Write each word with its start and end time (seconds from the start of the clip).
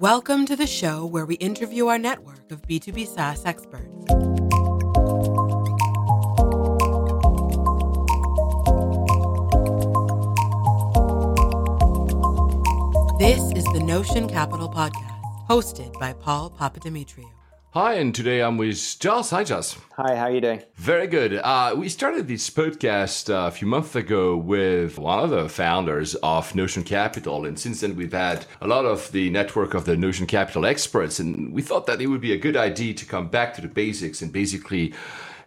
Welcome 0.00 0.44
to 0.48 0.56
the 0.56 0.66
show 0.66 1.06
where 1.06 1.24
we 1.24 1.36
interview 1.36 1.86
our 1.86 1.98
network 1.98 2.52
of 2.52 2.60
B2B 2.60 3.06
SaaS 3.06 3.46
experts. 3.46 3.86
This 13.18 13.40
is 13.56 13.64
the 13.72 13.82
Notion 13.82 14.28
Capital 14.28 14.68
Podcast, 14.68 15.48
hosted 15.48 15.98
by 15.98 16.12
Paul 16.12 16.50
Papadimitriou. 16.50 17.35
Hi, 17.76 17.96
and 17.96 18.14
today 18.14 18.40
I'm 18.40 18.56
with 18.56 18.98
Jos. 19.00 19.28
Hi, 19.28 19.44
Jos. 19.44 19.76
Hi, 19.98 20.16
how 20.16 20.22
are 20.22 20.30
you 20.30 20.40
doing? 20.40 20.62
Very 20.76 21.06
good. 21.06 21.34
Uh, 21.34 21.74
we 21.76 21.90
started 21.90 22.26
this 22.26 22.48
podcast 22.48 23.28
uh, 23.28 23.48
a 23.48 23.50
few 23.50 23.68
months 23.68 23.94
ago 23.94 24.34
with 24.34 24.98
one 24.98 25.22
of 25.22 25.28
the 25.28 25.46
founders 25.50 26.14
of 26.22 26.54
Notion 26.54 26.84
Capital, 26.84 27.44
and 27.44 27.60
since 27.60 27.82
then 27.82 27.94
we've 27.94 28.14
had 28.14 28.46
a 28.62 28.66
lot 28.66 28.86
of 28.86 29.12
the 29.12 29.28
network 29.28 29.74
of 29.74 29.84
the 29.84 29.94
Notion 29.94 30.26
Capital 30.26 30.64
experts, 30.64 31.18
and 31.18 31.52
we 31.52 31.60
thought 31.60 31.84
that 31.84 32.00
it 32.00 32.06
would 32.06 32.22
be 32.22 32.32
a 32.32 32.38
good 32.38 32.56
idea 32.56 32.94
to 32.94 33.04
come 33.04 33.28
back 33.28 33.52
to 33.56 33.60
the 33.60 33.68
basics 33.68 34.22
and 34.22 34.32
basically 34.32 34.94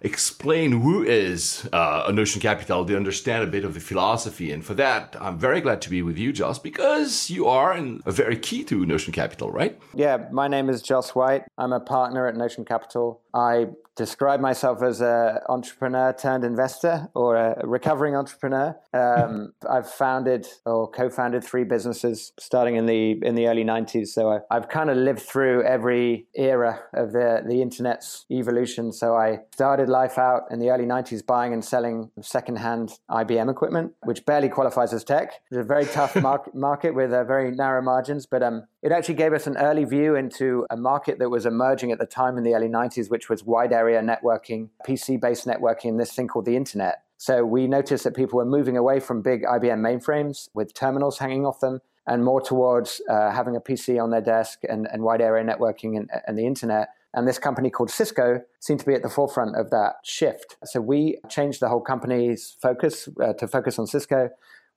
explain 0.01 0.71
who 0.81 1.03
is 1.03 1.67
uh, 1.73 2.05
a 2.07 2.11
Notion 2.11 2.41
Capital, 2.41 2.85
to 2.85 2.95
understand 2.95 3.43
a 3.43 3.47
bit 3.47 3.65
of 3.65 3.73
the 3.73 3.79
philosophy. 3.79 4.51
And 4.51 4.63
for 4.63 4.73
that, 4.75 5.15
I'm 5.19 5.37
very 5.37 5.61
glad 5.61 5.81
to 5.81 5.89
be 5.89 6.01
with 6.01 6.17
you, 6.17 6.31
Jos, 6.31 6.59
because 6.59 7.29
you 7.29 7.47
are 7.47 7.75
in, 7.75 8.01
a 8.05 8.11
very 8.11 8.37
key 8.37 8.63
to 8.65 8.85
Notion 8.85 9.13
Capital, 9.13 9.51
right? 9.51 9.79
Yeah, 9.93 10.27
my 10.31 10.47
name 10.47 10.69
is 10.69 10.81
Jos 10.81 11.15
White. 11.15 11.43
I'm 11.57 11.73
a 11.73 11.79
partner 11.79 12.27
at 12.27 12.35
Notion 12.35 12.65
Capital. 12.65 13.21
I 13.33 13.67
describe 13.99 14.39
myself 14.39 14.81
as 14.81 15.01
an 15.01 15.39
entrepreneur 15.49 16.13
turned 16.13 16.45
investor 16.45 17.09
or 17.13 17.35
a 17.35 17.67
recovering 17.67 18.15
entrepreneur. 18.15 18.73
Um, 18.93 19.53
I've 19.69 19.89
founded 19.91 20.47
or 20.65 20.89
co-founded 20.89 21.43
three 21.43 21.65
businesses 21.65 22.31
starting 22.39 22.77
in 22.77 22.85
the 22.85 23.19
in 23.21 23.35
the 23.35 23.47
early 23.47 23.65
'90s. 23.65 24.07
So 24.07 24.31
I, 24.31 24.39
I've 24.49 24.69
kind 24.69 24.89
of 24.89 24.95
lived 24.95 25.19
through 25.19 25.63
every 25.65 26.27
era 26.33 26.79
of 26.93 27.11
the 27.11 27.43
the 27.45 27.61
internet's 27.61 28.25
evolution. 28.31 28.93
So 28.93 29.15
I 29.15 29.39
started 29.53 29.89
life 29.89 30.17
out 30.17 30.43
in 30.49 30.59
the 30.59 30.69
early 30.69 30.85
'90s 30.85 31.25
buying 31.25 31.51
and 31.51 31.63
selling 31.63 32.09
secondhand 32.21 32.93
IBM 33.11 33.51
equipment, 33.51 33.91
which 34.03 34.25
barely 34.25 34.47
qualifies 34.47 34.93
as 34.93 35.03
tech. 35.03 35.33
It's 35.51 35.57
a 35.57 35.63
very 35.63 35.85
tough 35.85 36.15
market, 36.29 36.55
market 36.55 36.95
with 36.95 37.11
uh, 37.11 37.25
very 37.25 37.51
narrow 37.51 37.81
margins, 37.81 38.25
but 38.25 38.41
um, 38.43 38.63
it 38.81 38.91
actually 38.91 39.15
gave 39.15 39.33
us 39.33 39.45
an 39.45 39.57
early 39.57 39.83
view 39.83 40.15
into 40.15 40.65
a 40.69 40.77
market 40.77 41.19
that 41.19 41.29
was 41.29 41.45
emerging 41.45 41.91
at 41.91 41.99
the 41.99 42.05
time 42.05 42.37
in 42.37 42.43
the 42.43 42.55
early 42.55 42.69
90s, 42.69 43.09
which 43.09 43.29
was 43.29 43.43
wide 43.43 43.73
area 43.73 44.01
networking, 44.01 44.69
PC 44.87 45.19
based 45.19 45.45
networking, 45.45 45.97
this 45.97 46.13
thing 46.13 46.27
called 46.27 46.45
the 46.45 46.55
internet. 46.55 47.03
So 47.17 47.43
we 47.43 47.67
noticed 47.67 48.05
that 48.05 48.15
people 48.15 48.37
were 48.37 48.45
moving 48.45 48.77
away 48.77 49.01
from 49.01 49.21
big 49.21 49.43
IBM 49.43 49.81
mainframes 49.81 50.47
with 50.53 50.73
terminals 50.73 51.19
hanging 51.19 51.45
off 51.45 51.59
them 51.59 51.81
and 52.07 52.23
more 52.23 52.39
towards 52.39 53.01
uh, 53.09 53.31
having 53.31 53.57
a 53.57 53.59
PC 53.59 54.01
on 54.01 54.11
their 54.11 54.21
desk 54.21 54.61
and, 54.63 54.87
and 54.91 55.03
wide 55.03 55.21
area 55.21 55.43
networking 55.43 55.97
and, 55.97 56.09
and 56.25 56.37
the 56.37 56.45
internet. 56.45 56.87
And 57.13 57.27
this 57.27 57.37
company 57.37 57.69
called 57.69 57.89
Cisco 57.89 58.41
seemed 58.59 58.79
to 58.79 58.85
be 58.85 58.93
at 58.93 59.01
the 59.01 59.09
forefront 59.09 59.57
of 59.57 59.71
that 59.71 59.95
shift. 60.03 60.55
So 60.63 60.79
we 60.79 61.17
changed 61.27 61.59
the 61.59 61.67
whole 61.67 61.81
company's 61.81 62.55
focus 62.61 63.09
uh, 63.21 63.33
to 63.33 63.47
focus 63.47 63.77
on 63.77 63.87
Cisco 63.87 64.29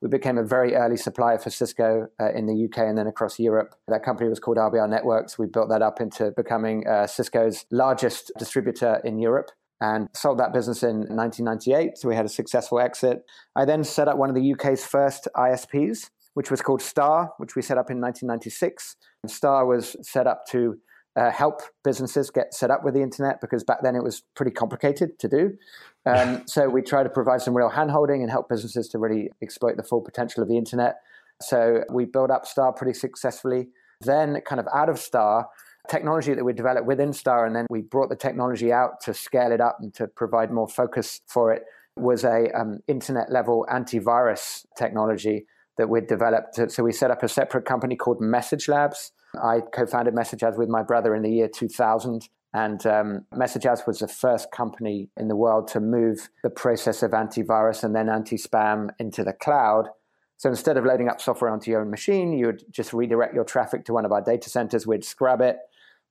we 0.03 0.09
became 0.09 0.37
a 0.37 0.43
very 0.43 0.75
early 0.75 0.97
supplier 0.97 1.39
for 1.39 1.49
Cisco 1.49 2.09
uh, 2.21 2.33
in 2.33 2.47
the 2.47 2.65
UK 2.65 2.79
and 2.79 2.99
then 2.99 3.07
across 3.07 3.39
Europe. 3.39 3.77
That 3.87 4.03
company 4.03 4.29
was 4.29 4.41
called 4.41 4.57
RBR 4.57 4.91
Networks. 4.91 5.39
We 5.39 5.47
built 5.47 5.69
that 5.69 5.81
up 5.81 6.01
into 6.01 6.33
becoming 6.37 6.87
uh, 6.89 7.07
Cisco's 7.07 7.65
largest 7.71 8.33
distributor 8.37 9.01
in 9.05 9.21
Europe 9.21 9.53
and 9.81 10.09
sold 10.13 10.39
that 10.39 10.53
business 10.53 10.83
in 10.83 11.07
1998. 11.09 11.99
So 11.99 12.09
we 12.09 12.17
had 12.17 12.27
a 12.27 12.29
successful 12.29 12.81
exit. 12.81 13.23
I 13.55 13.65
then 13.65 13.85
set 13.85 14.09
up 14.09 14.17
one 14.19 14.29
of 14.29 14.35
the 14.35 14.53
UK's 14.53 14.85
first 14.85 15.29
ISPs, 15.37 16.11
which 16.35 16.51
was 16.51 16.61
called 16.63 16.83
Star, 16.83 17.33
which 17.39 17.55
we 17.55 17.63
set 17.63 17.79
up 17.79 17.89
in 17.89 18.01
1996. 18.01 18.97
And 19.23 19.31
Star 19.31 19.67
was 19.67 19.95
set 20.03 20.27
up 20.27 20.47
to 20.51 20.79
uh, 21.17 21.31
help 21.31 21.61
businesses 21.85 22.31
get 22.31 22.55
set 22.55 22.71
up 22.71 22.85
with 22.85 22.95
the 22.95 23.03
internet 23.03 23.41
because 23.41 23.65
back 23.65 23.83
then 23.83 23.95
it 23.95 24.03
was 24.03 24.23
pretty 24.35 24.51
complicated 24.51 25.19
to 25.19 25.29
do. 25.29 25.59
Um, 26.07 26.43
so 26.47 26.69
we 26.69 26.83
try 26.83 27.03
to 27.03 27.11
provide 27.11 27.43
some 27.43 27.57
real 27.57 27.71
handholding 27.71 28.23
and 28.23 28.31
help 28.31 28.49
businesses 28.49 28.89
to 28.89 28.99
really 28.99 29.31
exploit 29.43 29.77
the 29.77 29.83
full 29.83 30.01
potential 30.01 30.43
of 30.43 30.49
the 30.49 30.57
internet. 30.57 30.97
So 31.41 31.85
we 31.91 32.05
built 32.05 32.31
up 32.31 32.47
Star 32.47 32.73
pretty 32.73 32.95
successfully. 32.95 33.69
Then, 34.01 34.41
kind 34.47 34.61
of 34.61 34.67
out 34.75 34.89
of 34.89 34.99
Star, 34.99 35.49
technology 35.89 36.35
that 36.35 36.45
we 36.45 36.53
developed 36.53 36.87
within 36.87 37.13
Star, 37.13 37.47
and 37.47 37.55
then 37.55 37.67
we 37.69 37.83
brought 37.83 38.09
the 38.09 38.17
technology 38.17 38.73
out 38.73 39.01
to 39.03 39.15
scale 39.15 39.53
it 39.53 39.61
up 39.61 39.79
and 39.81 39.93
to 39.95 40.07
provide 40.07 40.51
more 40.51 40.69
focus 40.69 41.21
for 41.27 41.53
it, 41.53 41.65
was 41.97 42.25
a 42.25 42.51
um, 42.59 42.79
internet 42.89 43.31
level 43.31 43.67
antivirus 43.71 44.65
technology 44.77 45.47
that 45.77 45.89
we'd 45.89 46.07
developed. 46.07 46.59
So 46.71 46.83
we 46.83 46.93
set 46.93 47.11
up 47.11 47.23
a 47.23 47.29
separate 47.29 47.65
company 47.65 47.97
called 47.97 48.21
Message 48.21 48.69
Labs 48.69 49.13
I 49.41 49.61
co 49.61 49.87
founded 49.87 50.15
Message 50.15 50.43
Labs 50.43 50.59
with 50.59 50.69
my 50.69 50.83
brother 50.83 51.15
in 51.15 51.23
the 51.23 51.31
year 51.31 51.49
2000. 51.49 52.29
And 52.55 52.85
um, 52.87 53.25
was 53.33 53.99
the 54.01 54.09
first 54.09 54.51
company 54.51 55.09
in 55.17 55.29
the 55.29 55.37
world 55.37 55.69
to 55.69 55.81
move 55.81 56.29
the 56.43 56.51
process 56.51 57.03
of 57.03 57.13
antivirus 57.13 57.83
and 57.83 57.97
then 57.97 58.11
anti 58.11 58.37
spam 58.37 58.91
into 58.99 59.25
the 59.25 59.33
cloud. 59.33 59.89
So 60.37 60.51
instead 60.51 60.77
of 60.77 60.85
loading 60.85 61.09
up 61.09 61.21
software 61.21 61.51
onto 61.51 61.71
your 61.71 61.81
own 61.81 61.91
machine, 61.91 62.33
you 62.33 62.47
would 62.47 62.65
just 62.71 62.93
redirect 62.93 63.35
your 63.35 63.45
traffic 63.45 63.85
to 63.87 63.95
one 63.95 64.05
of 64.05 64.13
our 64.13 64.21
data 64.21 64.51
centers. 64.51 64.87
We'd 64.87 65.05
scrub 65.05 65.41
it, 65.41 65.57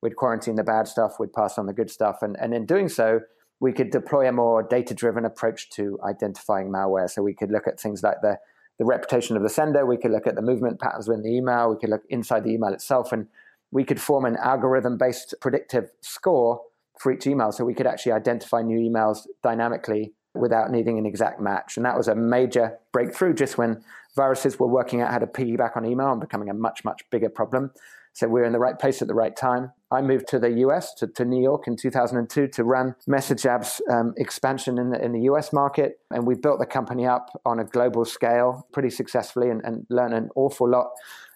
we'd 0.02 0.16
quarantine 0.16 0.56
the 0.56 0.64
bad 0.64 0.88
stuff, 0.88 1.20
we'd 1.20 1.34
pass 1.34 1.58
on 1.58 1.68
the 1.68 1.74
good 1.74 1.92
stuff. 1.92 2.24
And, 2.24 2.36
and 2.40 2.54
in 2.54 2.66
doing 2.66 2.90
so, 2.90 3.20
we 3.60 3.72
could 3.72 3.92
deploy 3.92 4.28
a 4.28 4.32
more 4.32 4.64
data 4.64 4.96
driven 4.96 5.26
approach 5.26 5.70
to 5.72 6.00
identifying 6.04 6.70
malware. 6.70 7.10
So 7.10 7.22
we 7.22 7.36
could 7.36 7.52
look 7.52 7.68
at 7.68 7.80
things 7.80 8.02
like 8.02 8.22
the 8.22 8.40
the 8.82 8.86
reputation 8.86 9.38
of 9.38 9.44
the 9.44 9.50
sender. 9.50 9.86
We 9.86 9.96
could 9.96 10.10
look 10.10 10.26
at 10.26 10.34
the 10.34 10.42
movement 10.42 10.80
patterns 10.80 11.08
within 11.08 11.22
the 11.22 11.30
email. 11.30 11.70
We 11.70 11.78
could 11.78 11.92
look 11.92 12.02
inside 12.10 12.44
the 12.44 12.50
email 12.50 12.74
itself, 12.74 13.12
and 13.12 13.28
we 13.70 13.84
could 13.84 14.02
form 14.02 14.26
an 14.26 14.38
algorithm-based 14.38 15.36
predictive 15.40 15.92
score 16.02 16.62
for 17.00 17.12
each 17.12 17.28
email, 17.28 17.52
so 17.52 17.64
we 17.64 17.76
could 17.76 17.86
actually 17.86 18.14
identify 18.14 18.64
new 18.64 18.80
emails 18.80 19.28
dynamically 19.44 20.14
without 20.34 20.72
needing 20.72 20.98
an 20.98 21.06
exact 21.06 21.40
match. 21.40 21.78
And 21.78 21.86
that 21.86 21.96
was 21.96 22.08
a 22.08 22.16
major 22.16 22.80
breakthrough 22.92 23.36
just 23.36 23.56
when 23.56 23.84
viruses 24.16 24.60
were 24.60 24.68
working 24.68 25.00
out 25.02 25.12
how 25.12 25.20
to 25.20 25.28
piggyback 25.28 25.78
on 25.78 25.86
email 25.86 26.12
and 26.12 26.20
becoming 26.20 26.50
a 26.50 26.54
much, 26.56 26.84
much 26.84 27.04
bigger 27.12 27.30
problem. 27.30 27.70
So 28.14 28.28
we 28.28 28.42
are 28.42 28.46
in 28.46 28.54
the 28.54 28.60
right 28.60 28.78
place 28.78 29.02
at 29.02 29.08
the 29.08 29.14
right 29.14 29.36
time. 29.36 29.72
I 29.90 30.02
moved 30.02 30.28
to 30.30 30.40
the 30.40 30.50
US, 30.66 30.94
to, 30.96 31.08
to 31.08 31.26
New 31.26 31.42
York 31.42 31.68
in 31.68 31.76
2002 31.76 32.48
to 32.48 32.64
run 32.64 32.96
Message 33.08 33.46
Labs' 33.46 33.82
um, 33.90 34.14
expansion 34.18 34.78
in 34.78 34.90
the, 34.90 35.04
in 35.04 35.12
the 35.14 35.22
US 35.32 35.52
market. 35.54 36.00
And 36.12 36.26
we 36.26 36.36
built 36.36 36.60
the 36.60 36.66
company 36.66 37.06
up 37.06 37.30
on 37.46 37.60
a 37.60 37.64
global 37.64 38.06
scale 38.06 38.68
pretty 38.74 38.90
successfully 38.90 39.50
and, 39.50 39.62
and 39.64 39.86
learned 39.90 40.14
an 40.14 40.30
awful 40.36 40.70
lot 40.70 40.88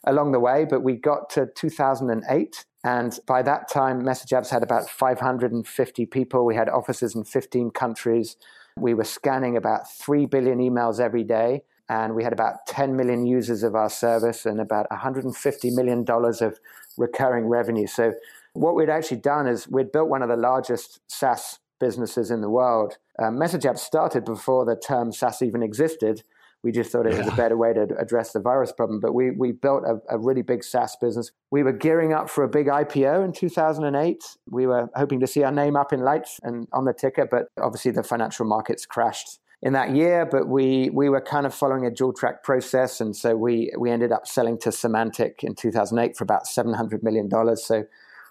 along 0.06 0.32
the 0.32 0.40
way. 0.40 0.66
But 0.70 0.84
we 0.84 0.96
got 0.96 1.30
to 1.32 1.48
2008. 1.56 2.66
And 2.84 3.20
by 3.26 3.42
that 3.42 3.70
time, 3.70 4.04
Message 4.04 4.32
Labs 4.32 4.50
had 4.50 4.64
about 4.64 4.90
550 4.90 6.06
people. 6.06 6.46
We 6.46 6.56
had 6.56 6.70
offices 6.70 7.16
in 7.16 7.24
15 7.24 7.72
countries. 7.72 8.38
We 8.78 8.94
were 8.94 9.06
scanning 9.06 9.58
about 9.58 9.92
3 9.92 10.26
billion 10.26 10.60
emails 10.60 11.00
every 11.00 11.24
day 11.24 11.64
and 11.90 12.16
we 12.16 12.24
had 12.24 12.34
about 12.34 12.66
10 12.68 12.96
million 12.96 13.26
users 13.26 13.64
of 13.64 13.76
our 13.76 13.90
service 13.90 14.46
and 14.46 14.60
about 14.60 14.90
150 14.90 15.70
million 15.72 16.04
dollars 16.04 16.42
of 16.42 16.60
recurring 16.98 17.46
revenue. 17.46 17.88
So 17.88 18.14
what 18.54 18.76
we'd 18.76 18.90
actually 18.90 19.18
done 19.18 19.48
is 19.48 19.68
we'd 19.68 19.92
built 19.92 20.10
one 20.10 20.22
of 20.22 20.30
the 20.30 20.38
largest 20.38 21.00
SaaS 21.08 21.60
businesses 21.80 22.32
in 22.32 22.42
the 22.42 22.50
world. 22.50 22.98
Uh, 23.20 23.32
Message 23.32 23.66
Lab 23.66 23.78
started 23.78 24.26
before 24.26 24.66
the 24.66 24.76
term 24.76 25.12
SaaS 25.12 25.42
even 25.42 25.62
existed. 25.62 26.24
We 26.64 26.72
just 26.72 26.92
thought 26.92 27.06
it 27.06 27.14
yeah. 27.14 27.20
was 27.20 27.28
a 27.28 27.36
better 27.36 27.58
way 27.58 27.74
to 27.74 27.96
address 28.00 28.32
the 28.32 28.40
virus 28.40 28.72
problem. 28.72 29.00
But 29.00 29.14
we, 29.14 29.30
we 29.30 29.52
built 29.52 29.84
a, 29.84 30.02
a 30.10 30.18
really 30.18 30.42
big 30.42 30.64
SaaS 30.64 30.96
business. 31.00 31.32
We 31.52 31.62
were 31.62 31.74
gearing 31.74 32.14
up 32.14 32.28
for 32.28 32.44
a 32.44 32.48
big 32.48 32.68
IPO 32.68 33.24
in 33.24 33.34
2008. 33.34 34.24
We 34.50 34.66
were 34.66 34.90
hoping 34.96 35.20
to 35.20 35.28
see 35.28 35.44
our 35.44 35.52
name 35.52 35.76
up 35.76 35.94
in 35.94 36.00
lights 36.00 36.40
and 36.42 36.68
on 36.74 36.86
the 36.86 36.94
ticker, 36.94 37.28
but 37.30 37.50
obviously 37.62 37.92
the 37.92 38.04
financial 38.04 38.46
markets 38.48 38.86
crashed 38.88 39.40
in 39.66 39.74
that 39.74 39.96
year, 39.96 40.28
but 40.28 40.48
we 40.48 40.92
we 40.94 41.10
were 41.10 41.20
kind 41.20 41.48
of 41.48 41.54
following 41.54 41.88
a 41.88 41.92
dual 41.92 42.14
track 42.14 42.44
process, 42.44 43.02
and 43.02 43.16
so 43.16 43.36
we 43.36 43.72
we 43.80 43.90
ended 43.90 44.12
up 44.12 44.28
selling 44.28 44.60
to 44.60 44.70
Symantec 44.70 45.44
in 45.44 45.56
2008 45.56 46.16
for 46.16 46.24
about 46.24 46.46
700 46.46 47.02
million 47.02 47.28
dollars. 47.28 47.66
So 47.66 47.86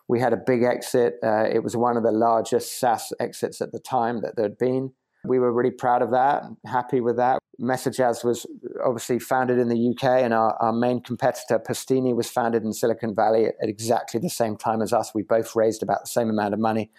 we 0.06 0.20
had 0.20 0.32
a 0.32 0.36
big 0.36 0.62
exit. 0.62 1.14
Uh, 1.24 1.48
it 1.52 1.64
was 1.64 1.76
one 1.76 1.96
of 1.96 2.04
the 2.04 2.12
largest 2.12 2.78
SaaS 2.78 3.12
exits 3.18 3.60
at 3.60 3.72
the 3.72 3.80
time 3.80 4.22
that 4.22 4.36
there 4.36 4.44
had 4.44 4.58
been. 4.58 4.92
We 5.24 5.40
were 5.40 5.52
really 5.52 5.72
proud 5.72 6.02
of 6.02 6.12
that, 6.12 6.44
happy 6.66 7.00
with 7.00 7.16
that. 7.16 7.40
Message 7.58 7.98
Labs 7.98 8.22
was 8.22 8.46
obviously 8.84 9.18
founded 9.18 9.58
in 9.58 9.68
the 9.68 9.90
UK, 9.90 10.22
and 10.22 10.32
our, 10.32 10.54
our 10.62 10.72
main 10.72 11.00
competitor, 11.00 11.58
Postini, 11.58 12.14
was 12.14 12.30
founded 12.30 12.62
in 12.62 12.72
Silicon 12.72 13.12
Valley 13.14 13.46
at, 13.46 13.54
at 13.60 13.68
exactly 13.68 14.20
the 14.20 14.30
same 14.30 14.56
time 14.56 14.82
as 14.82 14.92
us. 14.92 15.12
We 15.14 15.22
both 15.22 15.56
raised 15.56 15.82
about 15.82 16.02
the 16.02 16.10
same 16.10 16.30
amount 16.30 16.54
of 16.54 16.60
money. 16.60 16.90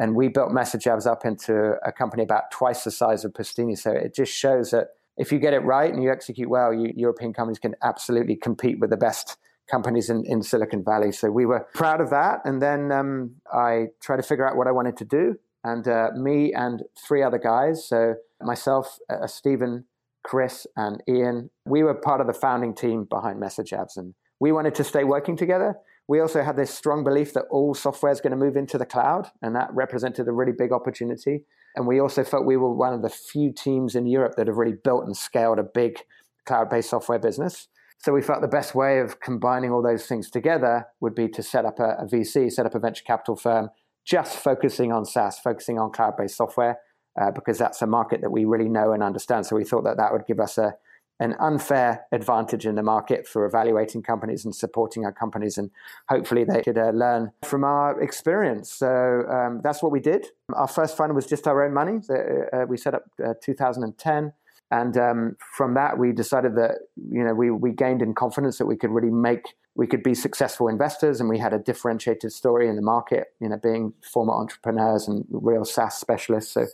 And 0.00 0.16
we 0.16 0.28
built 0.28 0.50
Message 0.50 0.86
Labs 0.86 1.06
up 1.06 1.26
into 1.26 1.74
a 1.84 1.92
company 1.92 2.22
about 2.22 2.50
twice 2.50 2.84
the 2.84 2.90
size 2.90 3.22
of 3.26 3.34
Postini. 3.34 3.76
So 3.78 3.92
it 3.92 4.14
just 4.14 4.32
shows 4.32 4.70
that 4.70 4.88
if 5.18 5.30
you 5.30 5.38
get 5.38 5.52
it 5.52 5.58
right 5.58 5.92
and 5.92 6.02
you 6.02 6.10
execute 6.10 6.48
well, 6.48 6.72
you, 6.72 6.90
European 6.96 7.34
companies 7.34 7.58
can 7.58 7.74
absolutely 7.82 8.34
compete 8.34 8.80
with 8.80 8.88
the 8.88 8.96
best 8.96 9.36
companies 9.70 10.08
in, 10.08 10.24
in 10.24 10.42
Silicon 10.42 10.82
Valley. 10.82 11.12
So 11.12 11.30
we 11.30 11.44
were 11.44 11.68
proud 11.74 12.00
of 12.00 12.08
that. 12.08 12.40
And 12.46 12.62
then 12.62 12.90
um, 12.90 13.36
I 13.52 13.88
tried 14.02 14.16
to 14.16 14.22
figure 14.22 14.48
out 14.48 14.56
what 14.56 14.66
I 14.66 14.72
wanted 14.72 14.96
to 14.96 15.04
do. 15.04 15.36
And 15.64 15.86
uh, 15.86 16.12
me 16.16 16.54
and 16.54 16.82
three 17.06 17.22
other 17.22 17.38
guys, 17.38 17.86
so 17.86 18.14
myself, 18.40 18.98
uh, 19.10 19.26
Stephen, 19.26 19.84
Chris, 20.24 20.66
and 20.76 21.02
Ian, 21.06 21.50
we 21.66 21.82
were 21.82 21.94
part 21.94 22.22
of 22.22 22.26
the 22.26 22.32
founding 22.32 22.74
team 22.74 23.04
behind 23.04 23.38
Message 23.38 23.72
Labs. 23.72 23.98
And 23.98 24.14
we 24.40 24.50
wanted 24.50 24.74
to 24.76 24.84
stay 24.84 25.04
working 25.04 25.36
together 25.36 25.76
we 26.10 26.18
also 26.18 26.42
had 26.42 26.56
this 26.56 26.74
strong 26.74 27.04
belief 27.04 27.34
that 27.34 27.44
all 27.52 27.72
software 27.72 28.10
is 28.10 28.20
going 28.20 28.32
to 28.32 28.36
move 28.36 28.56
into 28.56 28.76
the 28.76 28.84
cloud, 28.84 29.28
and 29.42 29.54
that 29.54 29.72
represented 29.72 30.26
a 30.26 30.32
really 30.32 30.50
big 30.50 30.72
opportunity. 30.72 31.44
And 31.76 31.86
we 31.86 32.00
also 32.00 32.24
felt 32.24 32.44
we 32.44 32.56
were 32.56 32.74
one 32.74 32.92
of 32.92 33.02
the 33.02 33.08
few 33.08 33.52
teams 33.52 33.94
in 33.94 34.06
Europe 34.06 34.34
that 34.36 34.48
have 34.48 34.56
really 34.56 34.74
built 34.82 35.04
and 35.04 35.16
scaled 35.16 35.60
a 35.60 35.62
big 35.62 36.00
cloud 36.46 36.68
based 36.68 36.90
software 36.90 37.20
business. 37.20 37.68
So 37.98 38.12
we 38.12 38.22
felt 38.22 38.40
the 38.40 38.48
best 38.48 38.74
way 38.74 38.98
of 38.98 39.20
combining 39.20 39.70
all 39.70 39.84
those 39.84 40.06
things 40.06 40.28
together 40.28 40.88
would 40.98 41.14
be 41.14 41.28
to 41.28 41.44
set 41.44 41.64
up 41.64 41.78
a, 41.78 41.90
a 42.00 42.06
VC, 42.06 42.50
set 42.50 42.66
up 42.66 42.74
a 42.74 42.80
venture 42.80 43.04
capital 43.06 43.36
firm, 43.36 43.70
just 44.04 44.36
focusing 44.36 44.90
on 44.90 45.04
SaaS, 45.04 45.38
focusing 45.38 45.78
on 45.78 45.92
cloud 45.92 46.16
based 46.16 46.36
software, 46.36 46.78
uh, 47.20 47.30
because 47.30 47.56
that's 47.56 47.82
a 47.82 47.86
market 47.86 48.20
that 48.22 48.30
we 48.30 48.44
really 48.44 48.68
know 48.68 48.92
and 48.92 49.04
understand. 49.04 49.46
So 49.46 49.54
we 49.54 49.64
thought 49.64 49.84
that 49.84 49.98
that 49.98 50.10
would 50.10 50.26
give 50.26 50.40
us 50.40 50.58
a, 50.58 50.74
an 51.20 51.36
unfair 51.38 52.06
advantage 52.12 52.66
in 52.66 52.74
the 52.74 52.82
market 52.82 53.28
for 53.28 53.44
evaluating 53.44 54.02
companies 54.02 54.44
and 54.44 54.54
supporting 54.54 55.04
our 55.04 55.12
companies, 55.12 55.58
and 55.58 55.70
hopefully 56.08 56.44
they 56.44 56.62
could 56.62 56.78
uh, 56.78 56.90
learn 56.90 57.30
from 57.44 57.62
our 57.62 58.00
experience. 58.00 58.72
So 58.72 59.24
um, 59.30 59.60
that's 59.62 59.82
what 59.82 59.92
we 59.92 60.00
did. 60.00 60.26
Our 60.54 60.66
first 60.66 60.96
fund 60.96 61.14
was 61.14 61.26
just 61.26 61.46
our 61.46 61.62
own 61.62 61.74
money. 61.74 62.00
So, 62.02 62.14
uh, 62.52 62.64
we 62.66 62.78
set 62.78 62.94
up 62.94 63.04
uh, 63.24 63.34
2010. 63.42 64.32
And 64.72 64.96
um, 64.96 65.36
from 65.56 65.74
that, 65.74 65.98
we 65.98 66.12
decided 66.12 66.54
that 66.54 66.76
you 67.10 67.24
know 67.24 67.34
we 67.34 67.50
we 67.50 67.72
gained 67.72 68.02
in 68.02 68.14
confidence 68.14 68.58
that 68.58 68.66
we 68.66 68.76
could 68.76 68.90
really 68.90 69.10
make 69.10 69.54
we 69.74 69.86
could 69.86 70.02
be 70.02 70.14
successful 70.14 70.68
investors, 70.68 71.18
and 71.20 71.28
we 71.28 71.38
had 71.38 71.52
a 71.52 71.58
differentiated 71.58 72.30
story 72.32 72.68
in 72.68 72.76
the 72.76 72.82
market. 72.82 73.34
You 73.40 73.48
know, 73.48 73.56
being 73.56 73.94
former 74.00 74.32
entrepreneurs 74.32 75.08
and 75.08 75.24
real 75.30 75.64
SaaS 75.64 75.96
specialists. 75.96 76.52
So 76.52 76.66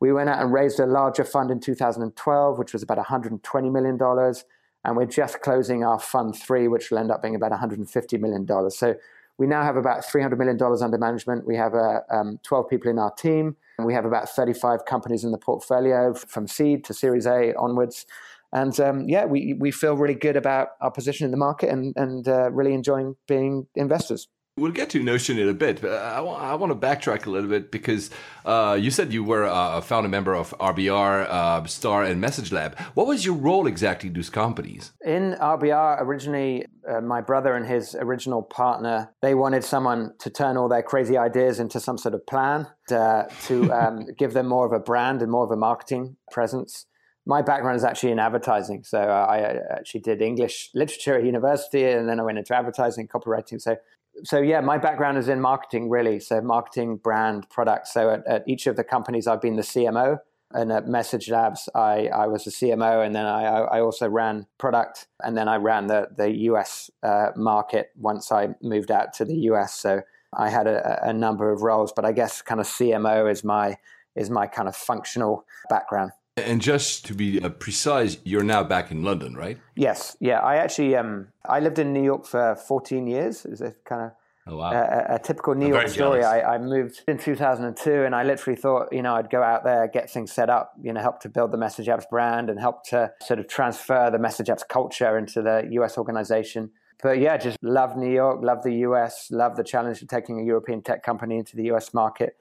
we 0.00 0.12
went 0.12 0.28
out 0.28 0.42
and 0.42 0.52
raised 0.52 0.78
a 0.78 0.86
larger 0.86 1.24
fund 1.24 1.50
in 1.50 1.60
2012, 1.60 2.58
which 2.58 2.72
was 2.72 2.82
about 2.82 2.98
120 2.98 3.70
million 3.70 3.96
dollars, 3.96 4.44
and 4.84 4.96
we're 4.96 5.06
just 5.06 5.40
closing 5.40 5.84
our 5.84 5.98
fund 5.98 6.36
three, 6.36 6.68
which 6.68 6.90
will 6.90 6.98
end 6.98 7.10
up 7.10 7.22
being 7.22 7.34
about 7.34 7.50
150 7.50 8.18
million 8.18 8.44
dollars. 8.44 8.78
So 8.78 8.94
we 9.38 9.46
now 9.46 9.62
have 9.62 9.76
about 9.76 10.04
300 10.04 10.38
million 10.38 10.56
dollars 10.56 10.82
under 10.82 10.98
management. 10.98 11.46
We 11.46 11.56
have 11.56 11.74
uh, 11.74 12.00
um, 12.10 12.38
12 12.42 12.68
people 12.68 12.90
in 12.90 12.98
our 12.98 13.12
team 13.12 13.56
we 13.84 13.94
have 13.94 14.04
about 14.04 14.28
35 14.28 14.84
companies 14.86 15.24
in 15.24 15.32
the 15.32 15.38
portfolio 15.38 16.14
from 16.14 16.46
seed 16.46 16.84
to 16.84 16.94
Series 16.94 17.26
A 17.26 17.54
onwards. 17.54 18.06
And 18.52 18.78
um, 18.80 19.08
yeah, 19.08 19.26
we, 19.26 19.54
we 19.54 19.70
feel 19.70 19.96
really 19.96 20.14
good 20.14 20.36
about 20.36 20.68
our 20.80 20.90
position 20.90 21.26
in 21.26 21.30
the 21.30 21.36
market 21.36 21.68
and, 21.68 21.94
and 21.96 22.26
uh, 22.26 22.50
really 22.52 22.72
enjoying 22.72 23.16
being 23.26 23.66
investors. 23.74 24.28
We'll 24.58 24.72
get 24.72 24.88
to 24.90 25.02
Notion 25.02 25.38
in 25.38 25.50
a 25.50 25.52
bit, 25.52 25.82
but 25.82 25.90
I, 25.90 26.16
w- 26.16 26.34
I 26.34 26.54
want 26.54 26.72
to 26.72 26.86
backtrack 26.86 27.26
a 27.26 27.30
little 27.30 27.50
bit 27.50 27.70
because 27.70 28.08
uh, 28.46 28.74
you 28.80 28.90
said 28.90 29.12
you 29.12 29.22
were 29.22 29.44
a 29.44 29.82
founder 29.82 30.08
member 30.08 30.34
of 30.34 30.54
RBR, 30.58 31.28
uh, 31.28 31.66
Star, 31.66 32.04
and 32.04 32.22
Message 32.22 32.52
Lab. 32.52 32.74
What 32.94 33.06
was 33.06 33.22
your 33.22 33.34
role 33.34 33.66
exactly 33.66 34.08
in 34.08 34.14
those 34.14 34.30
companies? 34.30 34.92
In 35.04 35.36
RBR, 35.38 36.00
originally, 36.00 36.64
uh, 36.88 37.02
my 37.02 37.20
brother 37.20 37.54
and 37.54 37.66
his 37.66 37.94
original 37.96 38.42
partner, 38.42 39.12
they 39.20 39.34
wanted 39.34 39.62
someone 39.62 40.14
to 40.20 40.30
turn 40.30 40.56
all 40.56 40.70
their 40.70 40.82
crazy 40.82 41.18
ideas 41.18 41.60
into 41.60 41.78
some 41.78 41.98
sort 41.98 42.14
of 42.14 42.26
plan, 42.26 42.66
uh, 42.90 43.24
to 43.42 43.70
um, 43.78 44.06
give 44.16 44.32
them 44.32 44.46
more 44.46 44.64
of 44.64 44.72
a 44.72 44.80
brand 44.80 45.20
and 45.20 45.30
more 45.30 45.44
of 45.44 45.50
a 45.50 45.56
marketing 45.56 46.16
presence 46.32 46.86
my 47.26 47.42
background 47.42 47.76
is 47.76 47.82
actually 47.84 48.12
in 48.12 48.20
advertising. 48.20 48.84
So 48.84 49.00
uh, 49.00 49.26
I 49.28 49.38
actually 49.76 50.00
did 50.00 50.22
English 50.22 50.70
literature 50.74 51.18
at 51.18 51.24
university, 51.24 51.84
and 51.84 52.08
then 52.08 52.20
I 52.20 52.22
went 52.22 52.38
into 52.38 52.54
advertising, 52.54 53.08
copywriting. 53.08 53.60
So 53.60 53.76
so 54.24 54.38
yeah, 54.38 54.60
my 54.60 54.78
background 54.78 55.18
is 55.18 55.28
in 55.28 55.40
marketing, 55.40 55.88
really. 55.90 56.20
So 56.20 56.40
marketing, 56.40 56.96
brand, 56.96 57.48
product. 57.50 57.88
So 57.88 58.10
at, 58.10 58.26
at, 58.26 58.48
each 58.48 58.66
of 58.66 58.76
the 58.76 58.84
companies, 58.84 59.26
I've 59.26 59.42
been 59.42 59.56
the 59.56 59.62
CMO, 59.62 60.18
and 60.52 60.72
at 60.72 60.86
Message 60.86 61.28
Labs, 61.28 61.68
I, 61.74 62.08
I 62.08 62.26
was 62.26 62.44
the 62.44 62.50
CMO, 62.50 63.04
and 63.04 63.14
then 63.14 63.26
I, 63.26 63.44
I 63.44 63.80
also 63.80 64.08
ran 64.08 64.46
product, 64.58 65.08
and 65.22 65.36
then 65.36 65.48
I 65.48 65.56
ran 65.56 65.86
the 65.86 66.08
the 66.16 66.30
US 66.50 66.90
uh, 67.02 67.28
market 67.36 67.90
once 67.96 68.30
I 68.32 68.48
moved 68.62 68.90
out 68.90 69.12
to 69.14 69.24
the 69.24 69.36
US. 69.50 69.74
So 69.74 70.02
I 70.36 70.48
had 70.50 70.66
a, 70.66 71.08
a 71.08 71.12
number 71.12 71.50
of 71.50 71.62
roles, 71.62 71.92
but 71.92 72.04
I 72.04 72.12
guess 72.12 72.42
kind 72.42 72.60
of 72.60 72.66
CMO 72.66 73.30
is 73.30 73.44
my 73.44 73.76
is 74.14 74.30
my 74.30 74.46
kind 74.46 74.68
of 74.68 74.76
functional 74.76 75.44
background. 75.68 76.12
And 76.36 76.60
just 76.60 77.06
to 77.06 77.14
be 77.14 77.40
uh, 77.40 77.48
precise, 77.48 78.18
you're 78.24 78.44
now 78.44 78.62
back 78.62 78.90
in 78.90 79.02
London, 79.02 79.34
right? 79.34 79.58
Yes. 79.74 80.16
Yeah. 80.20 80.40
I 80.40 80.56
actually 80.56 80.94
um, 80.94 81.28
I 81.46 81.60
lived 81.60 81.78
in 81.78 81.94
New 81.94 82.02
York 82.02 82.26
for 82.26 82.54
14 82.56 83.06
years. 83.06 83.46
It 83.46 83.50
was 83.52 83.62
a 83.62 83.72
kind 83.84 84.02
of 84.02 84.12
Oh, 84.48 84.58
wow. 84.58 84.70
a, 84.70 85.16
a, 85.16 85.18
typical 85.18 85.56
New 85.56 85.66
I'm 85.66 85.72
York 85.72 85.88
story. 85.88 86.22
I, 86.22 86.54
I, 86.54 86.58
moved 86.58 87.02
in 87.08 87.18
2002 87.18 88.04
and 88.04 88.14
I 88.14 88.22
literally 88.22 88.56
thought, 88.56 88.92
you 88.92 89.02
know, 89.02 89.16
I'd 89.16 89.28
go 89.28 89.42
out 89.42 89.64
there, 89.64 89.88
get 89.88 90.08
things 90.08 90.30
set 90.30 90.48
up, 90.48 90.72
you 90.80 90.92
know, 90.92 91.00
help 91.00 91.18
to 91.22 91.28
build 91.28 91.50
the 91.50 91.56
Message 91.56 91.88
Labs 91.88 92.06
brand 92.08 92.48
and 92.48 92.60
help 92.60 92.84
to 92.90 93.12
sort 93.22 93.40
of 93.40 93.48
transfer 93.48 94.08
the 94.08 94.20
Message 94.20 94.48
Labs 94.48 94.62
culture 94.62 95.18
into 95.18 95.42
the 95.42 95.66
US 95.72 95.98
organization. 95.98 96.70
But 97.02 97.18
yeah, 97.18 97.36
just 97.38 97.58
love 97.60 97.96
New 97.96 98.12
York, 98.12 98.40
love 98.40 98.62
the 98.62 98.74
US, 98.88 99.32
love 99.32 99.56
the 99.56 99.64
challenge 99.64 100.00
of 100.00 100.06
taking 100.06 100.38
a 100.38 100.44
European 100.44 100.80
tech 100.80 101.02
company 101.02 101.38
into 101.38 101.56
the 101.56 101.64
US 101.72 101.92
market. 101.92 102.36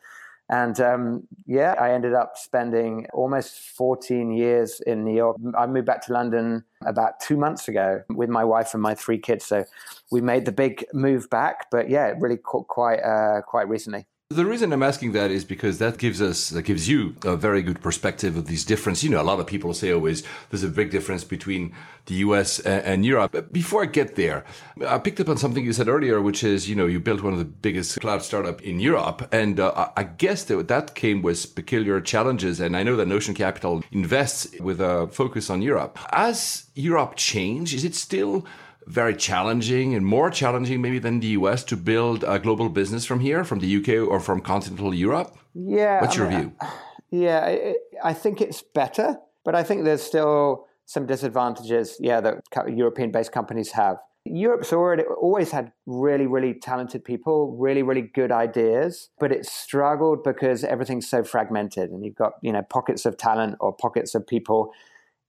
And 0.50 0.80
um, 0.80 1.28
yeah, 1.48 1.74
I 1.80 1.92
ended 1.92 2.14
up 2.14 2.38
spending 2.38 3.08
almost 3.14 3.60
14 3.76 4.32
years 4.32 4.80
in 4.86 5.04
New 5.04 5.16
York. 5.16 5.38
I 5.58 5.66
moved 5.66 5.88
back 5.88 6.06
to 6.06 6.14
London 6.14 6.64
about 6.86 7.20
two 7.20 7.36
months 7.36 7.68
ago 7.68 8.04
with 8.10 8.30
my 8.30 8.44
wife 8.44 8.74
and 8.74 8.82
my 8.82 8.94
three 8.94 9.18
kids. 9.18 9.46
So 9.46 9.66
we 10.12 10.22
made 10.22 10.46
the 10.46 10.52
big 10.52 10.86
move 10.94 11.30
back. 11.32 11.68
But 11.72 11.90
yeah, 11.90 12.14
really 12.20 12.38
quite 12.38 13.00
uh, 13.00 13.42
quite 13.42 13.68
recently. 13.68 14.06
The 14.32 14.44
reason 14.44 14.74
I'm 14.74 14.82
asking 14.82 15.12
that 15.12 15.30
is 15.30 15.46
because 15.46 15.78
that 15.78 16.00
gives 16.00 16.20
us, 16.20 16.50
that 16.50 16.64
gives 16.64 16.90
you 16.90 17.16
a 17.24 17.38
very 17.38 17.62
good 17.62 17.80
perspective 17.80 18.36
of 18.36 18.48
these 18.48 18.66
differences. 18.66 19.04
You 19.04 19.12
know, 19.12 19.22
a 19.22 19.30
lot 19.32 19.40
of 19.40 19.46
people 19.46 19.72
say 19.76 19.92
always 19.92 20.24
there's 20.50 20.64
a 20.64 20.68
big 20.68 20.90
difference 20.90 21.24
between 21.24 21.76
the 22.08 22.16
US 22.16 22.60
and 22.62 23.06
Europe. 23.06 23.34
But 23.34 23.54
before 23.54 23.84
I 23.84 23.86
get 23.86 24.16
there, 24.16 24.44
I 24.84 24.98
picked 24.98 25.20
up 25.20 25.30
on 25.30 25.38
something 25.38 25.64
you 25.64 25.74
said 25.74 25.88
earlier, 25.88 26.24
which 26.24 26.44
is, 26.44 26.68
you 26.68 26.76
know, 26.76 26.88
you 26.88 27.00
built 27.00 27.22
one 27.22 27.34
of 27.34 27.40
the 27.40 27.46
biggest 27.46 28.02
cloud 28.02 28.24
startup 28.24 28.64
in 28.64 28.80
Europe. 28.80 29.28
And 29.32 29.60
uh, 29.60 29.90
I 29.96 30.02
guess 30.02 30.46
that 30.46 30.70
that 30.70 30.96
came 30.96 31.22
with 31.22 31.54
peculiar 31.54 32.02
challenges. 32.02 32.60
And 32.60 32.76
I 32.76 32.82
know 32.82 32.96
that 32.96 33.08
Notion 33.08 33.36
Capital 33.36 33.84
invests 33.92 34.60
with 34.60 34.82
a 34.82 35.08
focus 35.10 35.52
on 35.52 35.62
Europe. 35.62 36.00
As 36.12 36.66
Europe 36.74 37.16
changed, 37.16 37.76
is 37.76 37.86
it 37.86 37.94
still 37.94 38.44
very 38.88 39.16
challenging 39.16 39.96
and 39.96 40.06
more 40.06 40.30
challenging 40.30 40.82
maybe 40.82 41.00
than 41.00 41.20
the 41.20 41.28
US 41.28 41.64
to 41.66 41.78
build 41.78 42.24
a 42.24 42.40
global 42.40 42.70
business 42.70 43.06
from 43.06 43.20
here, 43.20 43.44
from 43.44 43.60
the 43.60 43.78
UK 43.78 44.08
or 44.08 44.20
from 44.20 44.42
continental 44.42 44.94
Europe? 44.94 45.36
Yeah. 45.54 46.02
What's 46.02 46.16
I 46.16 46.22
your 46.22 46.30
mean, 46.30 46.40
view? 46.40 46.54
Yeah, 47.12 47.74
I 48.04 48.14
think 48.14 48.42
it's 48.42 48.62
better, 48.62 49.18
but 49.46 49.56
I 49.56 49.64
think 49.64 49.86
there's 49.86 50.02
still 50.02 50.66
some 50.86 51.06
disadvantages, 51.06 51.96
yeah, 52.00 52.20
that 52.20 52.42
European 52.68 53.12
based 53.12 53.32
companies 53.32 53.72
have. 53.72 53.98
Europe's 54.26 54.74
already 54.74 55.04
always 55.04 55.52
had 55.52 55.72
really, 55.86 56.26
really 56.26 56.56
talented 56.56 57.06
people, 57.06 57.56
really, 57.58 57.84
really 57.84 58.02
good 58.02 58.32
ideas, 58.32 59.10
but 59.20 59.32
it's 59.32 59.52
struggled 59.52 60.24
because 60.24 60.64
everything's 60.64 61.08
so 61.08 61.24
fragmented 61.24 61.92
and 61.92 62.04
you've 62.04 62.16
got, 62.16 62.34
you 62.42 62.52
know, 62.52 62.64
pockets 62.64 63.06
of 63.06 63.18
talent 63.18 63.56
or 63.60 63.72
pockets 63.72 64.16
of 64.16 64.26
people 64.26 64.74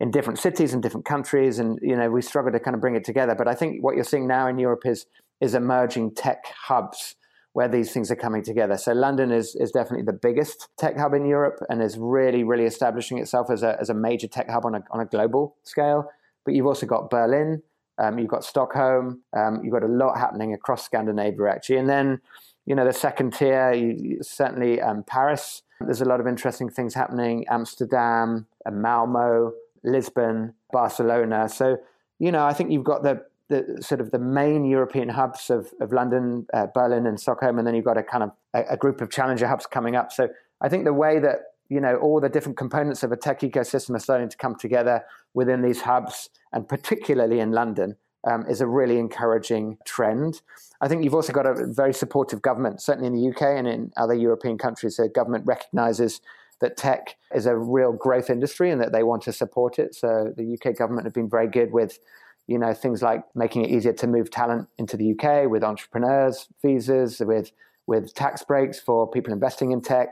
in 0.00 0.10
different 0.10 0.38
cities 0.38 0.74
and 0.74 0.82
different 0.82 1.06
countries, 1.06 1.58
and 1.58 1.78
you 1.82 1.96
know 1.96 2.10
we 2.10 2.22
struggle 2.22 2.52
to 2.52 2.60
kind 2.60 2.74
of 2.74 2.80
bring 2.80 2.96
it 2.96 3.04
together. 3.04 3.34
But 3.34 3.48
I 3.48 3.54
think 3.54 3.82
what 3.82 3.94
you're 3.94 4.04
seeing 4.04 4.26
now 4.26 4.46
in 4.46 4.58
Europe 4.58 4.82
is 4.84 5.06
is 5.40 5.54
emerging 5.54 6.14
tech 6.14 6.44
hubs 6.66 7.16
where 7.52 7.68
these 7.68 7.90
things 7.90 8.10
are 8.10 8.16
coming 8.16 8.42
together. 8.42 8.76
So 8.76 8.92
London 8.92 9.32
is 9.32 9.54
is 9.54 9.70
definitely 9.70 10.04
the 10.04 10.18
biggest 10.20 10.68
tech 10.78 10.98
hub 10.98 11.14
in 11.14 11.24
Europe 11.24 11.58
and 11.70 11.82
is 11.82 11.96
really 11.98 12.44
really 12.44 12.64
establishing 12.64 13.18
itself 13.18 13.50
as 13.50 13.62
a 13.62 13.78
as 13.80 13.88
a 13.88 13.94
major 13.94 14.28
tech 14.28 14.50
hub 14.50 14.66
on 14.66 14.74
a 14.74 14.84
on 14.90 15.00
a 15.00 15.06
global 15.06 15.56
scale. 15.62 16.10
But 16.44 16.54
you've 16.54 16.66
also 16.66 16.86
got 16.86 17.10
Berlin, 17.10 17.62
um, 17.98 18.18
you've 18.18 18.28
got 18.28 18.44
Stockholm, 18.44 19.22
um, 19.36 19.60
you've 19.64 19.72
got 19.72 19.82
a 19.82 19.88
lot 19.88 20.18
happening 20.18 20.52
across 20.52 20.84
Scandinavia 20.84 21.48
actually, 21.50 21.78
and 21.78 21.88
then 21.88 22.20
you 22.66 22.74
know 22.74 22.84
the 22.84 22.92
second 22.92 23.32
tier, 23.32 23.72
you, 23.72 24.18
certainly 24.22 24.80
um, 24.80 25.02
Paris. 25.06 25.62
There's 25.80 26.00
a 26.00 26.06
lot 26.06 26.20
of 26.20 26.26
interesting 26.26 26.70
things 26.70 26.94
happening. 26.94 27.46
Amsterdam, 27.50 28.46
Malmo, 28.70 29.52
Lisbon, 29.86 30.54
Barcelona. 30.72 31.48
So, 31.48 31.78
you 32.18 32.32
know, 32.32 32.44
I 32.44 32.52
think 32.52 32.70
you've 32.70 32.84
got 32.84 33.02
the, 33.02 33.22
the 33.48 33.78
sort 33.80 34.00
of 34.00 34.10
the 34.10 34.18
main 34.18 34.64
European 34.64 35.08
hubs 35.08 35.48
of, 35.48 35.72
of 35.80 35.92
London, 35.92 36.46
uh, 36.52 36.66
Berlin, 36.74 37.06
and 37.06 37.18
Stockholm, 37.18 37.58
and 37.58 37.66
then 37.66 37.74
you've 37.74 37.84
got 37.84 37.96
a 37.96 38.02
kind 38.02 38.24
of 38.24 38.32
a, 38.52 38.64
a, 38.70 38.76
group 38.76 39.00
of 39.00 39.10
challenger 39.10 39.46
hubs 39.46 39.66
coming 39.66 39.96
up. 39.96 40.12
So, 40.12 40.28
I 40.60 40.68
think 40.68 40.84
the 40.84 40.92
way 40.92 41.18
that 41.20 41.38
you 41.68 41.80
know 41.80 41.96
all 41.96 42.20
the 42.20 42.28
different 42.28 42.58
components 42.58 43.02
of 43.02 43.12
a 43.12 43.16
tech 43.16 43.40
ecosystem 43.40 43.94
are 43.94 44.00
starting 44.00 44.28
to 44.28 44.36
come 44.36 44.56
together 44.56 45.04
within 45.34 45.62
these 45.62 45.82
hubs, 45.82 46.30
and 46.52 46.68
particularly 46.68 47.40
in 47.40 47.52
London, 47.52 47.96
um, 48.26 48.44
is 48.48 48.60
a 48.60 48.66
really 48.66 48.98
encouraging 48.98 49.78
trend. 49.86 50.42
I 50.80 50.88
think 50.88 51.04
you've 51.04 51.14
also 51.14 51.32
got 51.32 51.46
a 51.46 51.66
very 51.66 51.94
supportive 51.94 52.42
government, 52.42 52.82
certainly 52.82 53.06
in 53.06 53.14
the 53.14 53.30
UK 53.30 53.42
and 53.42 53.66
in 53.66 53.92
other 53.96 54.14
European 54.14 54.58
countries. 54.58 54.96
The 54.96 55.08
government 55.08 55.44
recognizes 55.46 56.20
that 56.60 56.76
tech 56.76 57.16
is 57.34 57.46
a 57.46 57.56
real 57.56 57.92
growth 57.92 58.30
industry 58.30 58.70
and 58.70 58.80
that 58.80 58.92
they 58.92 59.02
want 59.02 59.22
to 59.22 59.32
support 59.32 59.78
it. 59.78 59.94
So 59.94 60.32
the 60.36 60.54
UK 60.54 60.76
government 60.76 61.06
have 61.06 61.14
been 61.14 61.28
very 61.28 61.48
good 61.48 61.72
with, 61.72 61.98
you 62.46 62.58
know, 62.58 62.72
things 62.72 63.02
like 63.02 63.22
making 63.34 63.64
it 63.64 63.70
easier 63.70 63.92
to 63.94 64.06
move 64.06 64.30
talent 64.30 64.68
into 64.78 64.96
the 64.96 65.12
UK 65.12 65.50
with 65.50 65.62
entrepreneurs 65.62 66.48
visas, 66.62 67.20
with 67.20 67.52
with 67.86 68.14
tax 68.14 68.42
breaks 68.42 68.80
for 68.80 69.08
people 69.08 69.32
investing 69.32 69.70
in 69.70 69.80
tech. 69.80 70.08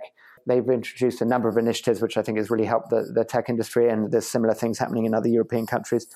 They've 0.46 0.68
introduced 0.68 1.20
a 1.22 1.24
number 1.24 1.48
of 1.48 1.56
initiatives 1.56 2.00
which 2.00 2.16
I 2.16 2.22
think 2.22 2.38
has 2.38 2.50
really 2.50 2.66
helped 2.66 2.90
the, 2.90 3.10
the 3.12 3.24
tech 3.24 3.48
industry, 3.48 3.88
and 3.88 4.12
there's 4.12 4.26
similar 4.26 4.54
things 4.54 4.78
happening 4.78 5.06
in 5.06 5.14
other 5.14 5.28
European 5.28 5.66
countries. 5.66 6.06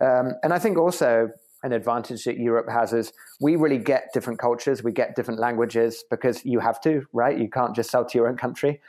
Um, 0.00 0.32
and 0.42 0.52
I 0.52 0.58
think 0.58 0.78
also 0.78 1.28
an 1.62 1.72
advantage 1.72 2.24
that 2.24 2.36
Europe 2.36 2.68
has 2.68 2.92
is 2.92 3.12
we 3.40 3.56
really 3.56 3.78
get 3.78 4.08
different 4.12 4.38
cultures, 4.38 4.82
we 4.82 4.92
get 4.92 5.16
different 5.16 5.40
languages 5.40 6.04
because 6.10 6.44
you 6.44 6.60
have 6.60 6.80
to, 6.82 7.06
right? 7.12 7.38
You 7.38 7.48
can't 7.48 7.74
just 7.74 7.90
sell 7.90 8.04
to 8.04 8.18
your 8.18 8.28
own 8.28 8.36
country. 8.36 8.80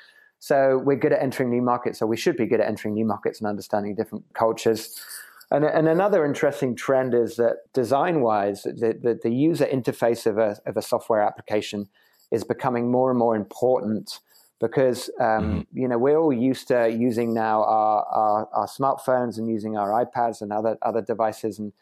So 0.46 0.78
we're 0.78 0.96
good 0.96 1.12
at 1.12 1.24
entering 1.24 1.50
new 1.50 1.64
markets, 1.64 2.04
or 2.04 2.06
we 2.06 2.18
should 2.18 2.38
be 2.38 2.46
good 2.46 2.62
at 2.62 2.68
entering 2.68 2.94
new 2.94 3.04
markets 3.04 3.40
and 3.40 3.48
understanding 3.48 3.96
different 3.96 4.26
cultures. 4.36 4.96
And, 5.50 5.66
and 5.66 5.88
another 5.88 6.24
interesting 6.24 6.76
trend 6.76 7.16
is 7.16 7.38
that 7.38 7.74
design 7.74 8.22
wise, 8.22 8.62
the, 8.62 8.96
the, 9.02 9.20
the, 9.24 9.32
user 9.32 9.66
interface 9.66 10.28
of 10.28 10.38
a, 10.38 10.56
of 10.68 10.78
a 10.78 10.84
software 10.84 11.24
application 11.24 11.90
is 12.30 12.44
becoming 12.44 12.92
more 12.92 13.10
and 13.10 13.18
more 13.18 13.36
important 13.36 14.20
because 14.60 15.10
um, 15.20 15.26
mm-hmm. 15.26 15.62
you 15.74 15.88
know 15.88 15.98
we're 15.98 16.20
all 16.20 16.32
used 16.32 16.68
to 16.68 16.90
using 16.92 17.34
now 17.34 17.64
our, 17.64 18.06
our, 18.06 18.50
our, 18.54 18.68
smartphones 18.68 19.40
and 19.40 19.50
using 19.50 19.78
our 19.78 20.06
iPads 20.06 20.42
and 20.42 20.54
other 20.54 20.78
other 20.84 21.02
devices 21.02 21.58
and 21.58 21.74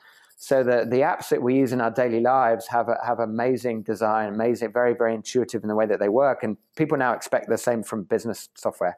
so 0.43 0.61
the, 0.61 0.85
the 0.85 0.97
apps 0.97 1.29
that 1.29 1.41
we 1.41 1.55
use 1.55 1.71
in 1.71 1.79
our 1.79 1.89
daily 1.89 2.19
lives 2.19 2.67
have 2.67 2.89
a, 2.89 2.97
have 3.05 3.19
amazing 3.19 3.81
design, 3.81 4.33
amazing, 4.33 4.73
very 4.73 4.93
very 4.93 5.15
intuitive 5.15 5.63
in 5.63 5.69
the 5.69 5.75
way 5.75 5.85
that 5.85 5.99
they 6.01 6.09
work, 6.09 6.43
and 6.43 6.57
people 6.75 6.97
now 6.97 7.13
expect 7.13 7.47
the 7.47 7.57
same 7.57 7.81
from 7.81 8.03
business 8.03 8.49
software. 8.53 8.97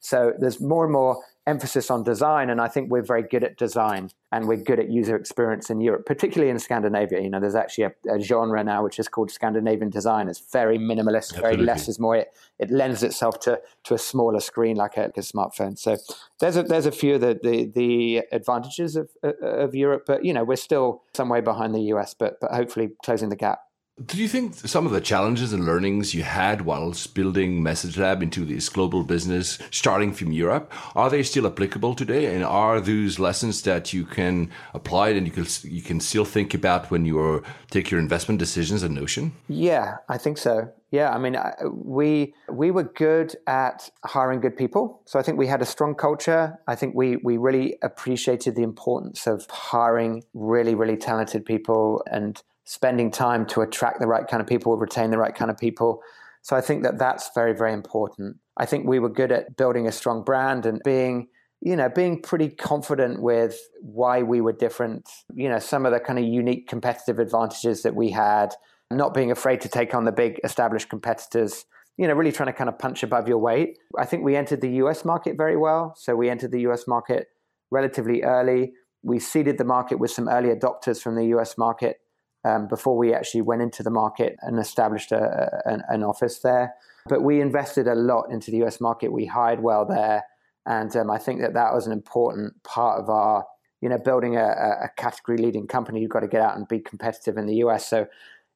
So 0.00 0.32
there's 0.38 0.58
more 0.58 0.84
and 0.84 0.92
more 0.94 1.22
emphasis 1.46 1.90
on 1.90 2.02
design, 2.02 2.50
and 2.50 2.60
I 2.60 2.68
think 2.68 2.90
we're 2.90 3.02
very 3.02 3.22
good 3.22 3.44
at 3.44 3.56
design 3.56 4.10
and 4.32 4.48
we're 4.48 4.56
good 4.56 4.80
at 4.80 4.90
user 4.90 5.14
experience 5.14 5.70
in 5.70 5.80
Europe, 5.80 6.04
particularly 6.04 6.50
in 6.50 6.58
Scandinavia. 6.58 7.20
You 7.20 7.30
know, 7.30 7.38
there's 7.38 7.54
actually 7.54 7.84
a, 7.84 7.92
a 8.14 8.20
genre 8.20 8.62
now 8.64 8.82
which 8.82 8.98
is 8.98 9.06
called 9.08 9.30
Scandinavian 9.30 9.88
design. 9.88 10.28
It's 10.28 10.40
very 10.52 10.78
minimalist, 10.78 11.30
Absolutely. 11.30 11.50
very 11.50 11.62
less 11.62 11.88
is 11.88 11.98
more. 12.00 12.16
It, 12.16 12.32
it 12.58 12.70
lends 12.70 13.02
itself 13.02 13.38
to 13.40 13.60
to 13.84 13.94
a 13.94 13.98
smaller 13.98 14.40
screen 14.40 14.76
like 14.76 14.96
a, 14.96 15.02
like 15.02 15.16
a 15.16 15.20
smartphone. 15.20 15.78
So 15.78 15.96
there's 16.40 16.56
a 16.56 16.62
there's 16.64 16.86
a 16.86 16.92
few 16.92 17.14
of 17.14 17.20
the 17.20 17.38
the, 17.42 17.66
the 17.66 18.22
advantages 18.32 18.96
of 18.96 19.10
of 19.22 19.74
Europe, 19.74 20.04
but 20.06 20.24
you 20.24 20.32
know 20.32 20.44
we're 20.44 20.56
still 20.56 21.02
some 21.14 21.28
way 21.28 21.40
behind 21.40 21.74
the 21.74 21.82
US, 21.92 22.14
but 22.14 22.40
but 22.40 22.50
hopefully 22.52 22.90
closing 23.04 23.28
the 23.28 23.36
gap. 23.36 23.60
Do 24.04 24.18
you 24.18 24.28
think 24.28 24.54
some 24.56 24.84
of 24.84 24.92
the 24.92 25.00
challenges 25.00 25.54
and 25.54 25.64
learnings 25.64 26.14
you 26.14 26.22
had 26.22 26.60
whilst 26.60 27.14
building 27.14 27.62
Message 27.62 27.96
Lab 27.96 28.22
into 28.22 28.44
this 28.44 28.68
global 28.68 29.04
business 29.04 29.58
starting 29.70 30.12
from 30.12 30.32
Europe, 30.32 30.70
are 30.94 31.08
they 31.08 31.22
still 31.22 31.46
applicable 31.46 31.94
today? 31.94 32.34
And 32.34 32.44
are 32.44 32.78
those 32.78 33.18
lessons 33.18 33.62
that 33.62 33.94
you 33.94 34.04
can 34.04 34.50
apply 34.74 35.10
and 35.10 35.26
you 35.26 35.32
can, 35.32 35.46
you 35.62 35.80
can 35.80 36.00
still 36.00 36.26
think 36.26 36.52
about 36.52 36.90
when 36.90 37.06
you 37.06 37.18
are, 37.18 37.42
take 37.70 37.90
your 37.90 37.98
investment 37.98 38.38
decisions 38.38 38.84
at 38.84 38.90
Notion? 38.90 39.32
Yeah, 39.48 39.96
I 40.10 40.18
think 40.18 40.36
so. 40.36 40.70
Yeah, 40.90 41.10
I 41.10 41.18
mean, 41.18 41.38
we 41.72 42.34
we 42.50 42.70
were 42.70 42.84
good 42.84 43.34
at 43.46 43.90
hiring 44.04 44.40
good 44.40 44.56
people, 44.56 45.00
so 45.04 45.18
I 45.18 45.22
think 45.22 45.36
we 45.36 45.46
had 45.46 45.60
a 45.60 45.66
strong 45.66 45.94
culture. 45.94 46.58
I 46.68 46.74
think 46.74 46.94
we 46.94 47.16
we 47.16 47.38
really 47.38 47.76
appreciated 47.82 48.54
the 48.56 48.62
importance 48.62 49.26
of 49.26 49.46
hiring 49.50 50.22
really 50.32 50.74
really 50.74 50.96
talented 50.96 51.44
people 51.44 52.04
and 52.10 52.40
spending 52.66 53.10
time 53.10 53.46
to 53.46 53.62
attract 53.62 54.00
the 54.00 54.06
right 54.06 54.26
kind 54.28 54.40
of 54.40 54.46
people, 54.46 54.76
retain 54.76 55.10
the 55.10 55.18
right 55.18 55.34
kind 55.34 55.50
of 55.50 55.56
people. 55.56 56.02
So 56.42 56.56
I 56.56 56.60
think 56.60 56.82
that 56.82 56.98
that's 56.98 57.30
very, 57.34 57.54
very 57.54 57.72
important. 57.72 58.36
I 58.56 58.66
think 58.66 58.86
we 58.86 58.98
were 58.98 59.08
good 59.08 59.32
at 59.32 59.56
building 59.56 59.86
a 59.86 59.92
strong 59.92 60.22
brand 60.22 60.66
and 60.66 60.80
being, 60.84 61.28
you 61.60 61.76
know, 61.76 61.88
being 61.88 62.20
pretty 62.20 62.48
confident 62.48 63.22
with 63.22 63.58
why 63.80 64.22
we 64.22 64.40
were 64.40 64.52
different, 64.52 65.08
you 65.32 65.48
know, 65.48 65.60
some 65.60 65.86
of 65.86 65.92
the 65.92 66.00
kind 66.00 66.18
of 66.18 66.24
unique 66.24 66.66
competitive 66.66 67.20
advantages 67.20 67.82
that 67.82 67.94
we 67.94 68.10
had, 68.10 68.54
not 68.90 69.14
being 69.14 69.30
afraid 69.30 69.60
to 69.60 69.68
take 69.68 69.94
on 69.94 70.04
the 70.04 70.12
big 70.12 70.40
established 70.42 70.88
competitors, 70.88 71.66
you 71.96 72.08
know, 72.08 72.14
really 72.14 72.32
trying 72.32 72.48
to 72.48 72.52
kind 72.52 72.68
of 72.68 72.78
punch 72.78 73.04
above 73.04 73.28
your 73.28 73.38
weight. 73.38 73.78
I 73.96 74.06
think 74.06 74.24
we 74.24 74.34
entered 74.34 74.60
the 74.60 74.70
US 74.82 75.04
market 75.04 75.36
very 75.36 75.56
well. 75.56 75.94
So 75.96 76.16
we 76.16 76.28
entered 76.28 76.50
the 76.50 76.60
US 76.62 76.88
market 76.88 77.28
relatively 77.70 78.22
early. 78.22 78.72
We 79.02 79.20
seeded 79.20 79.56
the 79.56 79.64
market 79.64 80.00
with 80.00 80.10
some 80.10 80.28
early 80.28 80.48
adopters 80.48 81.00
from 81.00 81.14
the 81.14 81.26
US 81.26 81.56
market 81.56 82.00
um, 82.46 82.68
before 82.68 82.96
we 82.96 83.12
actually 83.12 83.42
went 83.42 83.60
into 83.60 83.82
the 83.82 83.90
market 83.90 84.36
and 84.40 84.58
established 84.58 85.10
a, 85.10 85.60
an, 85.64 85.82
an, 85.88 86.04
office 86.04 86.38
there. 86.38 86.74
But 87.08 87.22
we 87.22 87.40
invested 87.40 87.88
a 87.88 87.94
lot 87.96 88.30
into 88.30 88.52
the 88.52 88.62
US 88.64 88.80
market. 88.80 89.10
We 89.10 89.26
hired 89.26 89.60
well 89.60 89.84
there. 89.84 90.22
And 90.64 90.94
um, 90.96 91.10
I 91.10 91.18
think 91.18 91.40
that 91.40 91.54
that 91.54 91.74
was 91.74 91.86
an 91.86 91.92
important 91.92 92.62
part 92.62 93.00
of 93.00 93.10
our, 93.10 93.44
you 93.80 93.88
know, 93.88 93.98
building 93.98 94.36
a, 94.36 94.46
a 94.84 94.90
category 94.96 95.38
leading 95.38 95.66
company. 95.66 96.00
You've 96.00 96.10
got 96.10 96.20
to 96.20 96.28
get 96.28 96.40
out 96.40 96.56
and 96.56 96.68
be 96.68 96.78
competitive 96.78 97.36
in 97.36 97.46
the 97.46 97.56
US. 97.56 97.88
So, 97.88 98.06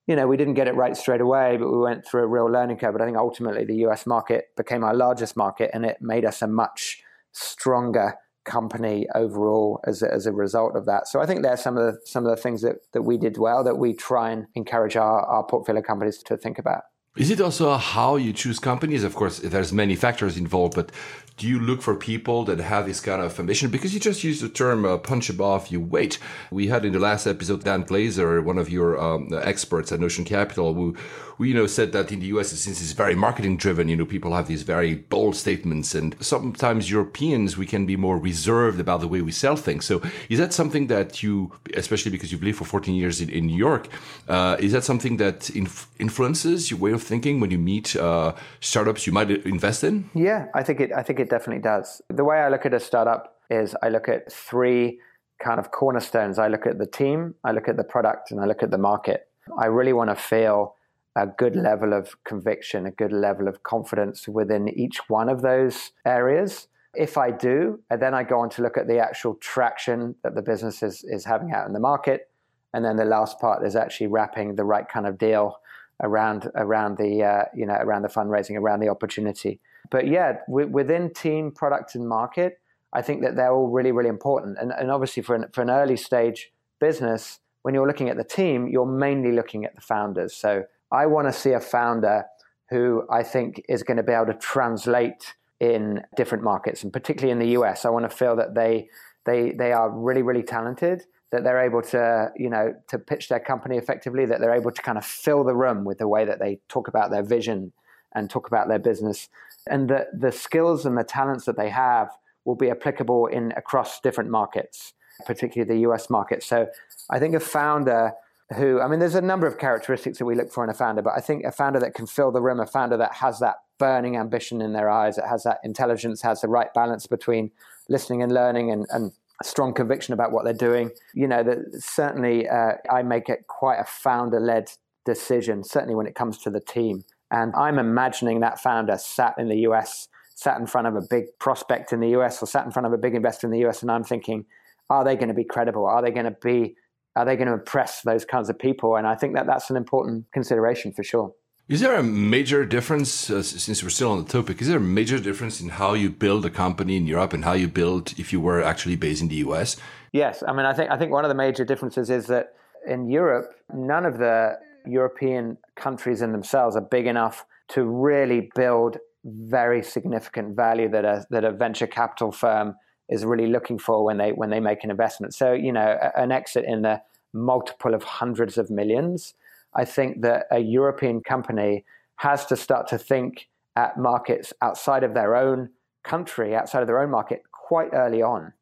you 0.06 0.14
know, 0.14 0.28
we 0.28 0.36
didn't 0.36 0.54
get 0.54 0.68
it 0.68 0.76
right 0.76 0.96
straight 0.96 1.20
away, 1.20 1.56
but 1.56 1.68
we 1.68 1.78
went 1.78 2.06
through 2.06 2.22
a 2.22 2.28
real 2.28 2.46
learning 2.46 2.76
curve. 2.76 2.92
But 2.92 3.02
I 3.02 3.06
think 3.06 3.16
ultimately 3.16 3.64
the 3.64 3.86
US 3.86 4.06
market 4.06 4.50
became 4.56 4.84
our 4.84 4.94
largest 4.94 5.36
market 5.36 5.70
and 5.74 5.84
it 5.84 5.96
made 6.00 6.24
us 6.24 6.42
a 6.42 6.46
much 6.46 7.02
stronger 7.32 8.14
company 8.50 9.06
overall 9.14 9.80
as 9.86 10.02
a, 10.02 10.12
as 10.12 10.26
a 10.26 10.32
result 10.32 10.76
of 10.76 10.84
that. 10.86 11.06
So 11.06 11.20
I 11.20 11.26
think 11.26 11.42
there's 11.42 11.62
some 11.62 11.76
of 11.76 11.84
the, 11.86 12.00
some 12.04 12.26
of 12.26 12.30
the 12.34 12.42
things 12.42 12.62
that, 12.62 12.76
that 12.92 13.02
we 13.02 13.16
did 13.16 13.38
well 13.38 13.62
that 13.64 13.78
we 13.78 13.94
try 13.94 14.32
and 14.32 14.46
encourage 14.54 14.96
our, 14.96 15.20
our 15.34 15.44
portfolio 15.44 15.82
companies 15.82 16.18
to 16.24 16.36
think 16.36 16.58
about. 16.58 16.82
Is 17.16 17.28
it 17.28 17.40
also 17.40 17.76
how 17.76 18.14
you 18.14 18.32
choose 18.32 18.60
companies? 18.60 19.02
Of 19.02 19.16
course, 19.16 19.40
there's 19.40 19.72
many 19.72 19.96
factors 19.96 20.36
involved, 20.36 20.76
but 20.76 20.92
do 21.40 21.48
you 21.48 21.58
look 21.58 21.80
for 21.80 21.96
people 21.96 22.44
that 22.44 22.60
have 22.60 22.86
this 22.86 23.00
kind 23.00 23.22
of 23.22 23.40
ambition? 23.40 23.70
Because 23.70 23.94
you 23.94 23.98
just 23.98 24.22
used 24.22 24.42
the 24.42 24.48
term 24.50 24.84
uh, 24.84 24.98
punch 24.98 25.30
above 25.30 25.70
your 25.70 25.80
weight. 25.80 26.18
We 26.50 26.66
had 26.66 26.84
in 26.84 26.92
the 26.92 26.98
last 26.98 27.26
episode 27.26 27.64
Dan 27.64 27.82
Glaser, 27.82 28.42
one 28.42 28.58
of 28.58 28.68
your 28.68 29.00
um, 29.00 29.30
experts 29.32 29.90
at 29.90 30.00
Notion 30.00 30.26
Capital, 30.26 30.74
who, 30.74 30.94
who 31.38 31.44
you 31.44 31.54
know 31.54 31.66
said 31.66 31.92
that 31.92 32.12
in 32.12 32.20
the 32.20 32.26
US, 32.26 32.50
since 32.50 32.82
it's 32.82 32.92
very 32.92 33.14
marketing 33.14 33.56
driven, 33.56 33.88
you 33.88 33.96
know 33.96 34.04
people 34.04 34.34
have 34.34 34.48
these 34.48 34.62
very 34.64 34.96
bold 34.96 35.34
statements, 35.34 35.94
and 35.94 36.14
sometimes 36.20 36.90
Europeans 36.90 37.56
we 37.56 37.64
can 37.64 37.86
be 37.86 37.96
more 37.96 38.18
reserved 38.18 38.78
about 38.78 39.00
the 39.00 39.08
way 39.08 39.22
we 39.22 39.32
sell 39.32 39.56
things. 39.56 39.86
So 39.86 40.02
is 40.28 40.38
that 40.38 40.52
something 40.52 40.88
that 40.88 41.22
you, 41.22 41.52
especially 41.72 42.10
because 42.10 42.30
you've 42.30 42.42
lived 42.42 42.58
for 42.58 42.66
14 42.66 42.94
years 42.94 43.22
in, 43.22 43.30
in 43.30 43.46
New 43.46 43.56
York, 43.56 43.88
uh, 44.28 44.58
is 44.60 44.72
that 44.72 44.84
something 44.84 45.16
that 45.16 45.48
inf- 45.48 45.88
influences 45.98 46.70
your 46.70 46.78
way 46.78 46.92
of 46.92 46.99
of 47.00 47.06
thinking 47.06 47.40
when 47.40 47.50
you 47.50 47.58
meet 47.58 47.96
uh, 47.96 48.34
startups 48.60 49.06
you 49.06 49.12
might 49.12 49.30
invest 49.30 49.84
in? 49.84 50.10
Yeah, 50.14 50.46
I 50.54 50.62
think 50.62 50.80
it. 50.80 50.92
I 50.92 51.02
think 51.02 51.18
it 51.20 51.30
definitely 51.30 51.62
does. 51.62 52.02
The 52.08 52.24
way 52.24 52.38
I 52.38 52.48
look 52.48 52.66
at 52.66 52.74
a 52.74 52.80
startup 52.80 53.36
is 53.48 53.74
I 53.82 53.88
look 53.88 54.08
at 54.08 54.32
three 54.32 55.00
kind 55.42 55.58
of 55.58 55.70
cornerstones. 55.70 56.38
I 56.38 56.48
look 56.48 56.66
at 56.66 56.78
the 56.78 56.86
team, 56.86 57.34
I 57.44 57.52
look 57.52 57.68
at 57.68 57.76
the 57.76 57.84
product, 57.84 58.30
and 58.30 58.40
I 58.40 58.46
look 58.46 58.62
at 58.62 58.70
the 58.70 58.78
market. 58.78 59.28
I 59.58 59.66
really 59.66 59.92
want 59.92 60.10
to 60.10 60.16
feel 60.16 60.74
a 61.16 61.26
good 61.26 61.56
level 61.56 61.92
of 61.92 62.14
conviction, 62.24 62.86
a 62.86 62.90
good 62.90 63.12
level 63.12 63.48
of 63.48 63.62
confidence 63.62 64.28
within 64.28 64.68
each 64.68 65.00
one 65.08 65.28
of 65.28 65.42
those 65.42 65.92
areas. 66.06 66.68
If 66.94 67.16
I 67.16 67.30
do, 67.30 67.80
and 67.90 68.00
then 68.02 68.14
I 68.14 68.22
go 68.22 68.40
on 68.40 68.50
to 68.50 68.62
look 68.62 68.76
at 68.76 68.86
the 68.86 68.98
actual 68.98 69.34
traction 69.36 70.14
that 70.22 70.34
the 70.34 70.42
business 70.42 70.82
is, 70.82 71.04
is 71.04 71.24
having 71.24 71.52
out 71.52 71.66
in 71.66 71.72
the 71.72 71.80
market. 71.80 72.28
And 72.72 72.84
then 72.84 72.96
the 72.96 73.04
last 73.04 73.40
part 73.40 73.66
is 73.66 73.74
actually 73.74 74.08
wrapping 74.08 74.54
the 74.54 74.64
right 74.64 74.88
kind 74.88 75.06
of 75.06 75.18
deal 75.18 75.56
around 76.02 76.50
around 76.54 76.98
the 76.98 77.22
uh, 77.22 77.44
you 77.54 77.66
know 77.66 77.74
around 77.74 78.02
the 78.02 78.08
fundraising, 78.08 78.56
around 78.56 78.80
the 78.80 78.88
opportunity. 78.88 79.60
But 79.90 80.06
yeah, 80.06 80.38
w- 80.46 80.68
within 80.68 81.12
team, 81.12 81.52
product, 81.52 81.94
and 81.94 82.08
market, 82.08 82.60
I 82.92 83.02
think 83.02 83.22
that 83.22 83.36
they're 83.36 83.52
all 83.52 83.68
really 83.68 83.92
really 83.92 84.08
important. 84.08 84.58
And, 84.60 84.72
and 84.72 84.90
obviously 84.90 85.22
for 85.22 85.34
an, 85.34 85.46
for 85.52 85.62
an 85.62 85.70
early 85.70 85.96
stage 85.96 86.52
business, 86.80 87.40
when 87.62 87.74
you're 87.74 87.86
looking 87.86 88.08
at 88.08 88.16
the 88.16 88.24
team, 88.24 88.68
you're 88.68 88.86
mainly 88.86 89.32
looking 89.32 89.64
at 89.64 89.74
the 89.74 89.80
founders. 89.80 90.34
So 90.34 90.64
I 90.90 91.06
want 91.06 91.28
to 91.28 91.32
see 91.32 91.52
a 91.52 91.60
founder 91.60 92.24
who 92.70 93.04
I 93.10 93.22
think 93.22 93.62
is 93.68 93.82
going 93.82 93.96
to 93.96 94.02
be 94.02 94.12
able 94.12 94.26
to 94.26 94.34
translate 94.34 95.34
in 95.58 96.00
different 96.16 96.42
markets, 96.42 96.82
and 96.82 96.92
particularly 96.92 97.32
in 97.32 97.38
the 97.38 97.60
US. 97.60 97.84
I 97.84 97.90
want 97.90 98.10
to 98.10 98.16
feel 98.16 98.36
that 98.36 98.54
they 98.54 98.88
they 99.26 99.52
they 99.52 99.72
are 99.72 99.90
really 99.90 100.22
really 100.22 100.42
talented 100.42 101.04
that 101.30 101.44
they're 101.44 101.60
able 101.60 101.82
to, 101.82 102.32
you 102.36 102.50
know, 102.50 102.74
to 102.88 102.98
pitch 102.98 103.28
their 103.28 103.40
company 103.40 103.76
effectively, 103.76 104.26
that 104.26 104.40
they're 104.40 104.54
able 104.54 104.72
to 104.72 104.82
kind 104.82 104.98
of 104.98 105.04
fill 105.04 105.44
the 105.44 105.54
room 105.54 105.84
with 105.84 105.98
the 105.98 106.08
way 106.08 106.24
that 106.24 106.40
they 106.40 106.58
talk 106.68 106.88
about 106.88 107.10
their 107.10 107.22
vision 107.22 107.72
and 108.14 108.28
talk 108.28 108.48
about 108.48 108.68
their 108.68 108.78
business. 108.78 109.28
And 109.68 109.88
that 109.90 110.08
the 110.18 110.32
skills 110.32 110.84
and 110.84 110.98
the 110.98 111.04
talents 111.04 111.44
that 111.44 111.56
they 111.56 111.68
have 111.70 112.10
will 112.44 112.56
be 112.56 112.70
applicable 112.70 113.26
in 113.26 113.52
across 113.56 114.00
different 114.00 114.30
markets, 114.30 114.94
particularly 115.26 115.72
the 115.72 115.88
US 115.88 116.10
market. 116.10 116.42
So 116.42 116.66
I 117.10 117.18
think 117.18 117.34
a 117.34 117.40
founder 117.40 118.12
who, 118.56 118.80
I 118.80 118.88
mean, 118.88 118.98
there's 118.98 119.14
a 119.14 119.20
number 119.20 119.46
of 119.46 119.58
characteristics 119.58 120.18
that 120.18 120.24
we 120.24 120.34
look 120.34 120.50
for 120.50 120.64
in 120.64 120.70
a 120.70 120.74
founder, 120.74 121.02
but 121.02 121.12
I 121.16 121.20
think 121.20 121.44
a 121.44 121.52
founder 121.52 121.78
that 121.78 121.94
can 121.94 122.06
fill 122.06 122.32
the 122.32 122.42
room, 122.42 122.58
a 122.58 122.66
founder 122.66 122.96
that 122.96 123.14
has 123.14 123.38
that 123.38 123.56
burning 123.78 124.16
ambition 124.16 124.60
in 124.60 124.72
their 124.72 124.90
eyes, 124.90 125.16
that 125.16 125.28
has 125.28 125.44
that 125.44 125.60
intelligence, 125.62 126.22
has 126.22 126.40
the 126.40 126.48
right 126.48 126.72
balance 126.74 127.06
between 127.06 127.52
listening 127.88 128.22
and 128.22 128.32
learning 128.32 128.72
and, 128.72 128.86
and 128.90 129.12
strong 129.42 129.72
conviction 129.72 130.14
about 130.14 130.32
what 130.32 130.44
they're 130.44 130.52
doing. 130.52 130.90
You 131.14 131.28
know, 131.28 131.42
that 131.42 131.82
certainly 131.82 132.48
uh, 132.48 132.72
I 132.90 133.02
make 133.02 133.28
it 133.28 133.46
quite 133.46 133.78
a 133.78 133.84
founder 133.84 134.40
led 134.40 134.70
decision, 135.04 135.64
certainly 135.64 135.94
when 135.94 136.06
it 136.06 136.14
comes 136.14 136.38
to 136.38 136.50
the 136.50 136.60
team. 136.60 137.04
And 137.30 137.54
I'm 137.54 137.78
imagining 137.78 138.40
that 138.40 138.60
founder 138.60 138.96
sat 138.98 139.34
in 139.38 139.48
the 139.48 139.58
US, 139.68 140.08
sat 140.34 140.58
in 140.58 140.66
front 140.66 140.86
of 140.86 140.96
a 140.96 141.02
big 141.08 141.24
prospect 141.38 141.92
in 141.92 142.00
the 142.00 142.10
US, 142.10 142.42
or 142.42 142.46
sat 142.46 142.64
in 142.64 142.72
front 142.72 142.86
of 142.86 142.92
a 142.92 142.98
big 142.98 143.14
investor 143.14 143.46
in 143.46 143.52
the 143.52 143.66
US, 143.66 143.82
and 143.82 143.90
I'm 143.90 144.04
thinking, 144.04 144.44
are 144.88 145.04
they 145.04 145.14
going 145.14 145.28
to 145.28 145.34
be 145.34 145.44
credible? 145.44 145.86
Are 145.86 146.02
they 146.02 146.10
going 146.10 146.24
to 146.24 146.36
be? 146.42 146.74
Are 147.16 147.24
they 147.24 147.36
going 147.36 147.48
to 147.48 147.54
impress 147.54 148.02
those 148.02 148.24
kinds 148.24 148.48
of 148.48 148.58
people? 148.58 148.96
And 148.96 149.06
I 149.06 149.16
think 149.16 149.34
that 149.34 149.46
that's 149.46 149.68
an 149.68 149.76
important 149.76 150.26
consideration 150.32 150.92
for 150.92 151.02
sure. 151.02 151.32
Is 151.70 151.78
there 151.78 151.94
a 151.94 152.02
major 152.02 152.64
difference, 152.64 153.30
uh, 153.30 153.44
since 153.44 153.80
we're 153.80 153.90
still 153.90 154.10
on 154.10 154.24
the 154.24 154.28
topic, 154.28 154.60
is 154.60 154.66
there 154.66 154.78
a 154.78 154.80
major 154.80 155.20
difference 155.20 155.60
in 155.60 155.68
how 155.68 155.92
you 155.92 156.10
build 156.10 156.44
a 156.44 156.50
company 156.50 156.96
in 156.96 157.06
Europe 157.06 157.32
and 157.32 157.44
how 157.44 157.52
you 157.52 157.68
build 157.68 158.12
if 158.18 158.32
you 158.32 158.40
were 158.40 158.60
actually 158.60 158.96
based 158.96 159.22
in 159.22 159.28
the 159.28 159.36
US? 159.36 159.76
Yes. 160.10 160.42
I 160.48 160.52
mean, 160.52 160.66
I 160.66 160.72
think, 160.72 160.90
I 160.90 160.98
think 160.98 161.12
one 161.12 161.24
of 161.24 161.28
the 161.28 161.36
major 161.36 161.64
differences 161.64 162.10
is 162.10 162.26
that 162.26 162.54
in 162.88 163.08
Europe, 163.08 163.54
none 163.72 164.04
of 164.04 164.18
the 164.18 164.58
European 164.84 165.58
countries 165.76 166.22
in 166.22 166.32
themselves 166.32 166.74
are 166.74 166.80
big 166.80 167.06
enough 167.06 167.46
to 167.68 167.84
really 167.84 168.50
build 168.56 168.96
very 169.24 169.80
significant 169.80 170.56
value 170.56 170.88
that 170.88 171.04
a 171.04 171.24
that 171.30 171.44
a 171.44 171.52
venture 171.52 171.86
capital 171.86 172.32
firm 172.32 172.74
is 173.08 173.24
really 173.24 173.46
looking 173.46 173.78
for 173.78 174.02
when 174.02 174.16
they 174.16 174.32
when 174.32 174.50
they 174.50 174.58
make 174.58 174.82
an 174.82 174.90
investment. 174.90 175.34
So 175.34 175.52
you 175.52 175.70
know, 175.70 175.98
an 176.16 176.32
exit 176.32 176.64
in 176.64 176.82
the 176.82 177.00
multiple 177.32 177.94
of 177.94 178.02
hundreds 178.02 178.58
of 178.58 178.70
millions. 178.70 179.34
I 179.74 179.84
think 179.84 180.22
that 180.22 180.46
a 180.50 180.58
European 180.58 181.22
company 181.22 181.84
has 182.16 182.46
to 182.46 182.56
start 182.56 182.88
to 182.88 182.98
think 182.98 183.48
at 183.76 183.96
markets 183.96 184.52
outside 184.60 185.04
of 185.04 185.14
their 185.14 185.36
own 185.36 185.70
country, 186.04 186.54
outside 186.54 186.82
of 186.82 186.86
their 186.86 187.00
own 187.00 187.10
market, 187.10 187.42
quite 187.52 187.90
early 187.92 188.22
on. 188.22 188.52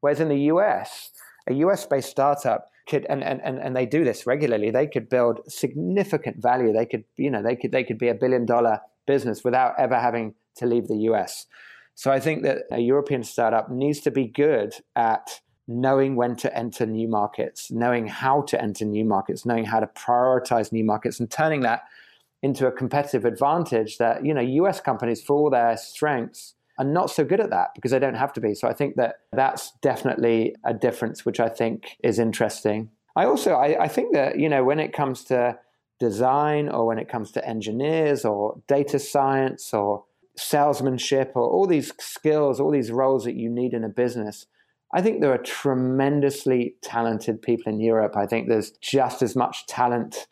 Whereas 0.00 0.20
in 0.20 0.28
the 0.28 0.40
US, 0.52 1.10
a 1.48 1.54
US 1.54 1.86
based 1.86 2.10
startup 2.10 2.68
could 2.88 3.06
and, 3.08 3.22
and, 3.22 3.40
and 3.42 3.58
and 3.58 3.76
they 3.76 3.86
do 3.86 4.04
this 4.04 4.26
regularly, 4.26 4.70
they 4.70 4.86
could 4.86 5.08
build 5.08 5.40
significant 5.48 6.42
value. 6.42 6.72
They 6.72 6.86
could, 6.86 7.04
you 7.16 7.30
know, 7.30 7.42
they 7.42 7.56
could 7.56 7.72
they 7.72 7.84
could 7.84 7.98
be 7.98 8.08
a 8.08 8.14
billion 8.14 8.46
dollar 8.46 8.80
business 9.06 9.44
without 9.44 9.74
ever 9.78 9.98
having 9.98 10.34
to 10.56 10.66
leave 10.66 10.88
the 10.88 10.98
US. 11.10 11.46
So 11.94 12.10
I 12.10 12.20
think 12.20 12.42
that 12.42 12.62
a 12.70 12.80
European 12.80 13.22
startup 13.22 13.70
needs 13.70 14.00
to 14.00 14.10
be 14.10 14.26
good 14.26 14.74
at 14.96 15.40
knowing 15.68 16.16
when 16.16 16.36
to 16.36 16.56
enter 16.56 16.86
new 16.86 17.08
markets, 17.08 17.70
knowing 17.70 18.06
how 18.06 18.42
to 18.42 18.60
enter 18.60 18.84
new 18.84 19.04
markets, 19.04 19.46
knowing 19.46 19.64
how 19.64 19.80
to 19.80 19.86
prioritize 19.86 20.72
new 20.72 20.84
markets 20.84 21.20
and 21.20 21.30
turning 21.30 21.60
that 21.60 21.82
into 22.42 22.66
a 22.66 22.72
competitive 22.72 23.24
advantage 23.24 23.98
that, 23.98 24.24
you 24.24 24.34
know, 24.34 24.40
US 24.40 24.80
companies 24.80 25.22
for 25.22 25.36
all 25.36 25.50
their 25.50 25.76
strengths 25.76 26.54
are 26.78 26.84
not 26.84 27.10
so 27.10 27.24
good 27.24 27.40
at 27.40 27.50
that 27.50 27.68
because 27.74 27.92
they 27.92 27.98
don't 27.98 28.16
have 28.16 28.32
to 28.32 28.40
be. 28.40 28.54
So 28.54 28.66
I 28.66 28.72
think 28.72 28.96
that 28.96 29.20
that's 29.32 29.72
definitely 29.82 30.56
a 30.64 30.74
difference, 30.74 31.24
which 31.24 31.38
I 31.38 31.48
think 31.48 31.96
is 32.02 32.18
interesting. 32.18 32.90
I 33.14 33.26
also, 33.26 33.52
I, 33.52 33.84
I 33.84 33.88
think 33.88 34.14
that, 34.14 34.38
you 34.38 34.48
know, 34.48 34.64
when 34.64 34.80
it 34.80 34.92
comes 34.92 35.24
to 35.24 35.58
design 36.00 36.68
or 36.68 36.86
when 36.86 36.98
it 36.98 37.08
comes 37.08 37.30
to 37.32 37.46
engineers 37.46 38.24
or 38.24 38.60
data 38.66 38.98
science 38.98 39.72
or 39.72 40.04
salesmanship 40.36 41.32
or 41.34 41.48
all 41.48 41.66
these 41.66 41.92
skills, 42.00 42.58
all 42.58 42.70
these 42.70 42.90
roles 42.90 43.24
that 43.24 43.36
you 43.36 43.48
need 43.48 43.74
in 43.74 43.84
a 43.84 43.88
business, 43.88 44.46
I 44.92 45.00
think 45.00 45.20
there 45.20 45.32
are 45.32 45.38
tremendously 45.38 46.76
talented 46.82 47.40
people 47.40 47.72
in 47.72 47.80
Europe. 47.80 48.16
I 48.16 48.26
think 48.26 48.48
there's 48.48 48.72
just 48.72 49.22
as 49.22 49.34
much 49.34 49.66
talent 49.66 50.26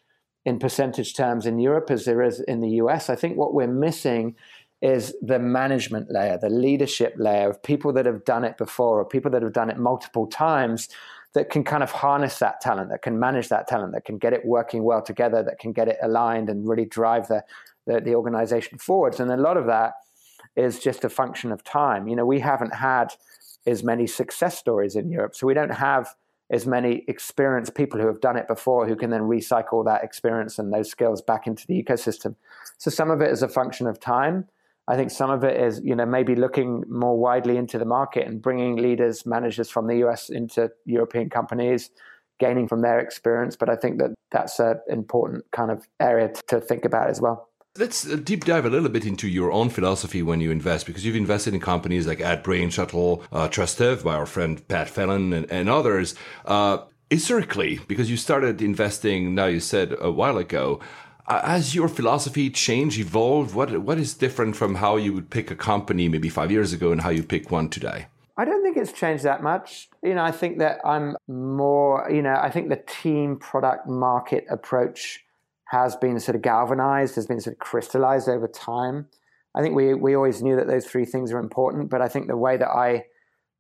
in 0.45 0.59
percentage 0.59 1.15
terms 1.15 1.47
in 1.47 1.59
Europe 1.59 1.91
as 1.91 2.05
there 2.05 2.23
is 2.23 2.41
in 2.41 2.61
the 2.61 2.71
US. 2.83 3.09
I 3.11 3.17
think 3.17 3.37
what 3.37 3.55
we're 3.55 3.67
missing 3.67 4.37
is 4.83 5.15
the 5.21 5.39
management 5.39 6.11
layer, 6.11 6.39
the 6.39 6.49
leadership 6.49 7.15
layer 7.19 7.51
of 7.51 7.63
people 7.63 7.93
that 7.93 8.07
have 8.07 8.25
done 8.25 8.45
it 8.45 8.57
before 8.57 8.99
or 8.99 9.05
people 9.05 9.31
that 9.31 9.43
have 9.43 9.53
done 9.53 9.71
it 9.71 9.79
multiple 9.79 10.27
times 10.27 10.89
that 11.35 11.51
can 11.51 11.63
kind 11.63 11.83
of 11.83 11.91
harness 11.91 12.39
that 12.39 12.61
talent, 12.61 12.91
that 12.91 13.03
can 13.03 13.19
manage 13.19 13.49
that 13.49 13.69
talent, 13.69 13.93
that 13.93 14.05
can 14.05 14.19
get 14.19 14.33
it 14.33 14.45
working 14.45 14.83
well 14.83 15.03
together, 15.03 15.43
that 15.43 15.59
can 15.59 15.73
get 15.73 15.87
it 15.87 15.99
aligned 16.03 16.49
and 16.49 16.69
really 16.69 16.87
drive 16.87 17.29
the, 17.29 17.45
the, 17.87 18.01
the 18.01 18.15
organization 18.15 18.79
forwards. 18.79 19.21
And 19.21 19.31
a 19.31 19.37
lot 19.37 19.57
of 19.57 19.67
that 19.67 19.93
is 20.57 20.81
just 20.81 21.05
a 21.05 21.09
function 21.09 21.53
of 21.53 21.63
time. 21.63 22.09
You 22.09 22.17
know, 22.17 22.27
we 22.27 22.41
haven't 22.41 22.75
had 22.75 23.15
as 23.67 23.83
many 23.83 24.07
success 24.07 24.59
stories 24.59 24.97
in 24.97 25.11
Europe. 25.11 25.35
So 25.35 25.47
we 25.47 25.55
don't 25.55 25.75
have 25.75 26.15
as 26.51 26.67
many 26.67 27.05
experienced 27.07 27.75
people 27.75 28.01
who 28.01 28.07
have 28.07 28.21
done 28.21 28.37
it 28.37 28.49
before 28.49 28.87
who 28.87 28.97
can 28.97 29.11
then 29.11 29.23
recycle 29.23 29.85
that 29.85 30.03
experience 30.03 30.59
and 30.59 30.73
those 30.73 30.91
skills 30.91 31.23
back 31.23 31.47
into 31.47 31.67
the 31.67 31.81
ecosystem. 31.81 32.35
So 32.79 32.91
some 32.91 33.11
of 33.11 33.21
it 33.21 33.31
is 33.31 33.43
a 33.43 33.49
function 33.49 33.87
of 33.87 34.01
time. 34.01 34.49
I 34.89 34.97
think 34.97 35.13
some 35.13 35.31
of 35.31 35.45
it 35.45 35.61
is, 35.61 35.81
you 35.85 35.95
know, 35.95 36.07
maybe 36.07 36.35
looking 36.35 36.83
more 36.89 37.17
widely 37.17 37.57
into 37.57 37.79
the 37.79 37.85
market 37.85 38.27
and 38.27 38.43
bringing 38.43 38.77
leaders, 38.77 39.25
managers 39.25 39.71
from 39.71 39.87
the 39.87 39.99
US 40.07 40.31
into 40.31 40.71
European 40.85 41.31
companies, 41.31 41.91
gaining 42.41 42.67
from 42.67 42.81
their 42.81 42.99
experience. 42.99 43.55
But 43.55 43.69
I 43.69 43.77
think 43.77 43.99
that 43.99 44.11
that's 44.33 44.59
an 44.59 44.81
important 44.89 45.45
kind 45.53 45.71
of 45.71 45.87
area 46.01 46.33
to 46.49 46.61
think 46.61 46.85
about 46.85 47.09
as 47.09 47.21
well. 47.21 47.50
Let's 47.79 48.05
uh, 48.05 48.17
deep 48.17 48.47
dive 48.47 48.65
a 48.65 48.69
little 48.69 48.89
bit 48.89 49.07
into 49.07 49.29
your 49.29 49.53
own 49.53 49.71
philosophy 49.71 50.25
when 50.25 50.41
you 50.41 50.51
invest, 50.51 50.87
because 50.87 51.07
you've 51.07 51.15
invested 51.15 51.55
in 51.55 51.61
companies 51.61 52.05
like 52.05 52.19
AdBrain, 52.19 52.73
Shuttle, 52.73 53.23
uh, 53.31 53.49
Trustev 53.49 54.03
by 54.03 54.17
our 54.17 54.27
friend 54.27 54.67
Pat 54.67 54.89
Phelan 54.89 55.33
and, 55.33 55.49
and 55.53 55.69
others. 55.69 56.17
Uh, 56.45 56.79
historically, 57.11 57.79
because 57.87 58.11
you 58.11 58.17
started 58.17 58.61
investing, 58.61 59.37
now 59.37 59.47
you 59.47 59.61
said 59.61 59.95
a 60.01 60.11
while 60.11 60.37
ago, 60.37 60.81
uh, 61.29 61.47
has 61.47 61.73
your 61.73 61.87
philosophy 61.87 62.51
changed, 62.51 62.99
evolved? 62.99 63.55
What 63.55 63.71
what 63.83 63.99
is 63.99 64.15
different 64.15 64.57
from 64.57 64.75
how 64.75 64.97
you 64.97 65.13
would 65.13 65.31
pick 65.31 65.53
a 65.53 65.57
company 65.57 66.09
maybe 66.09 66.29
five 66.29 66.51
years 66.51 66.73
ago 66.73 66.91
and 66.91 67.01
how 67.01 67.11
you 67.11 67.23
pick 67.23 67.53
one 67.53 67.69
today? 67.69 68.07
I 68.37 68.47
don't 68.47 68.65
think 68.65 68.79
it's 68.79 68.93
changed 68.93 69.23
that 69.23 69.45
much. 69.45 69.89
You 70.03 70.17
know, 70.17 70.25
I 70.25 70.33
think 70.33 70.59
that 70.59 70.81
I'm 70.85 71.17
more, 71.29 72.11
you 72.13 72.23
know, 72.23 72.35
I 72.35 72.51
think 72.51 72.69
the 72.69 72.83
team 72.85 73.37
product 73.37 73.87
market 73.87 74.45
approach 74.51 75.25
has 75.71 75.95
been 75.95 76.19
sort 76.19 76.35
of 76.35 76.43
galvanized, 76.43 77.15
has 77.15 77.29
been 77.29 77.41
sort 77.41 77.55
of 77.55 77.61
crystallized 77.61 78.29
over 78.29 78.49
time. 78.49 79.07
I 79.55 79.63
think 79.63 79.77
we 79.77 79.95
we 79.95 80.17
always 80.17 80.43
knew 80.43 80.57
that 80.57 80.67
those 80.67 80.85
three 80.85 81.05
things 81.05 81.33
are 81.33 81.39
important, 81.39 81.91
but 81.91 82.03
I 82.03 82.09
think 82.09 82.27
the 82.27 82.37
way 82.37 82.57
that 82.57 82.69
I 82.69 83.05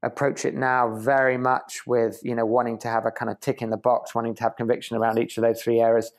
approach 0.02 0.44
it 0.44 0.54
now 0.54 0.96
very 0.96 1.36
much 1.36 1.86
with 1.86 2.18
you 2.24 2.34
know 2.34 2.44
wanting 2.44 2.78
to 2.78 2.88
have 2.88 3.06
a 3.06 3.12
kind 3.12 3.30
of 3.30 3.38
tick 3.38 3.62
in 3.62 3.70
the 3.70 3.76
box, 3.76 4.12
wanting 4.12 4.34
to 4.34 4.42
have 4.42 4.56
conviction 4.56 4.96
around 4.96 5.20
each 5.20 5.38
of 5.38 5.42
those 5.42 5.62
three 5.62 5.80
areas 5.80 6.10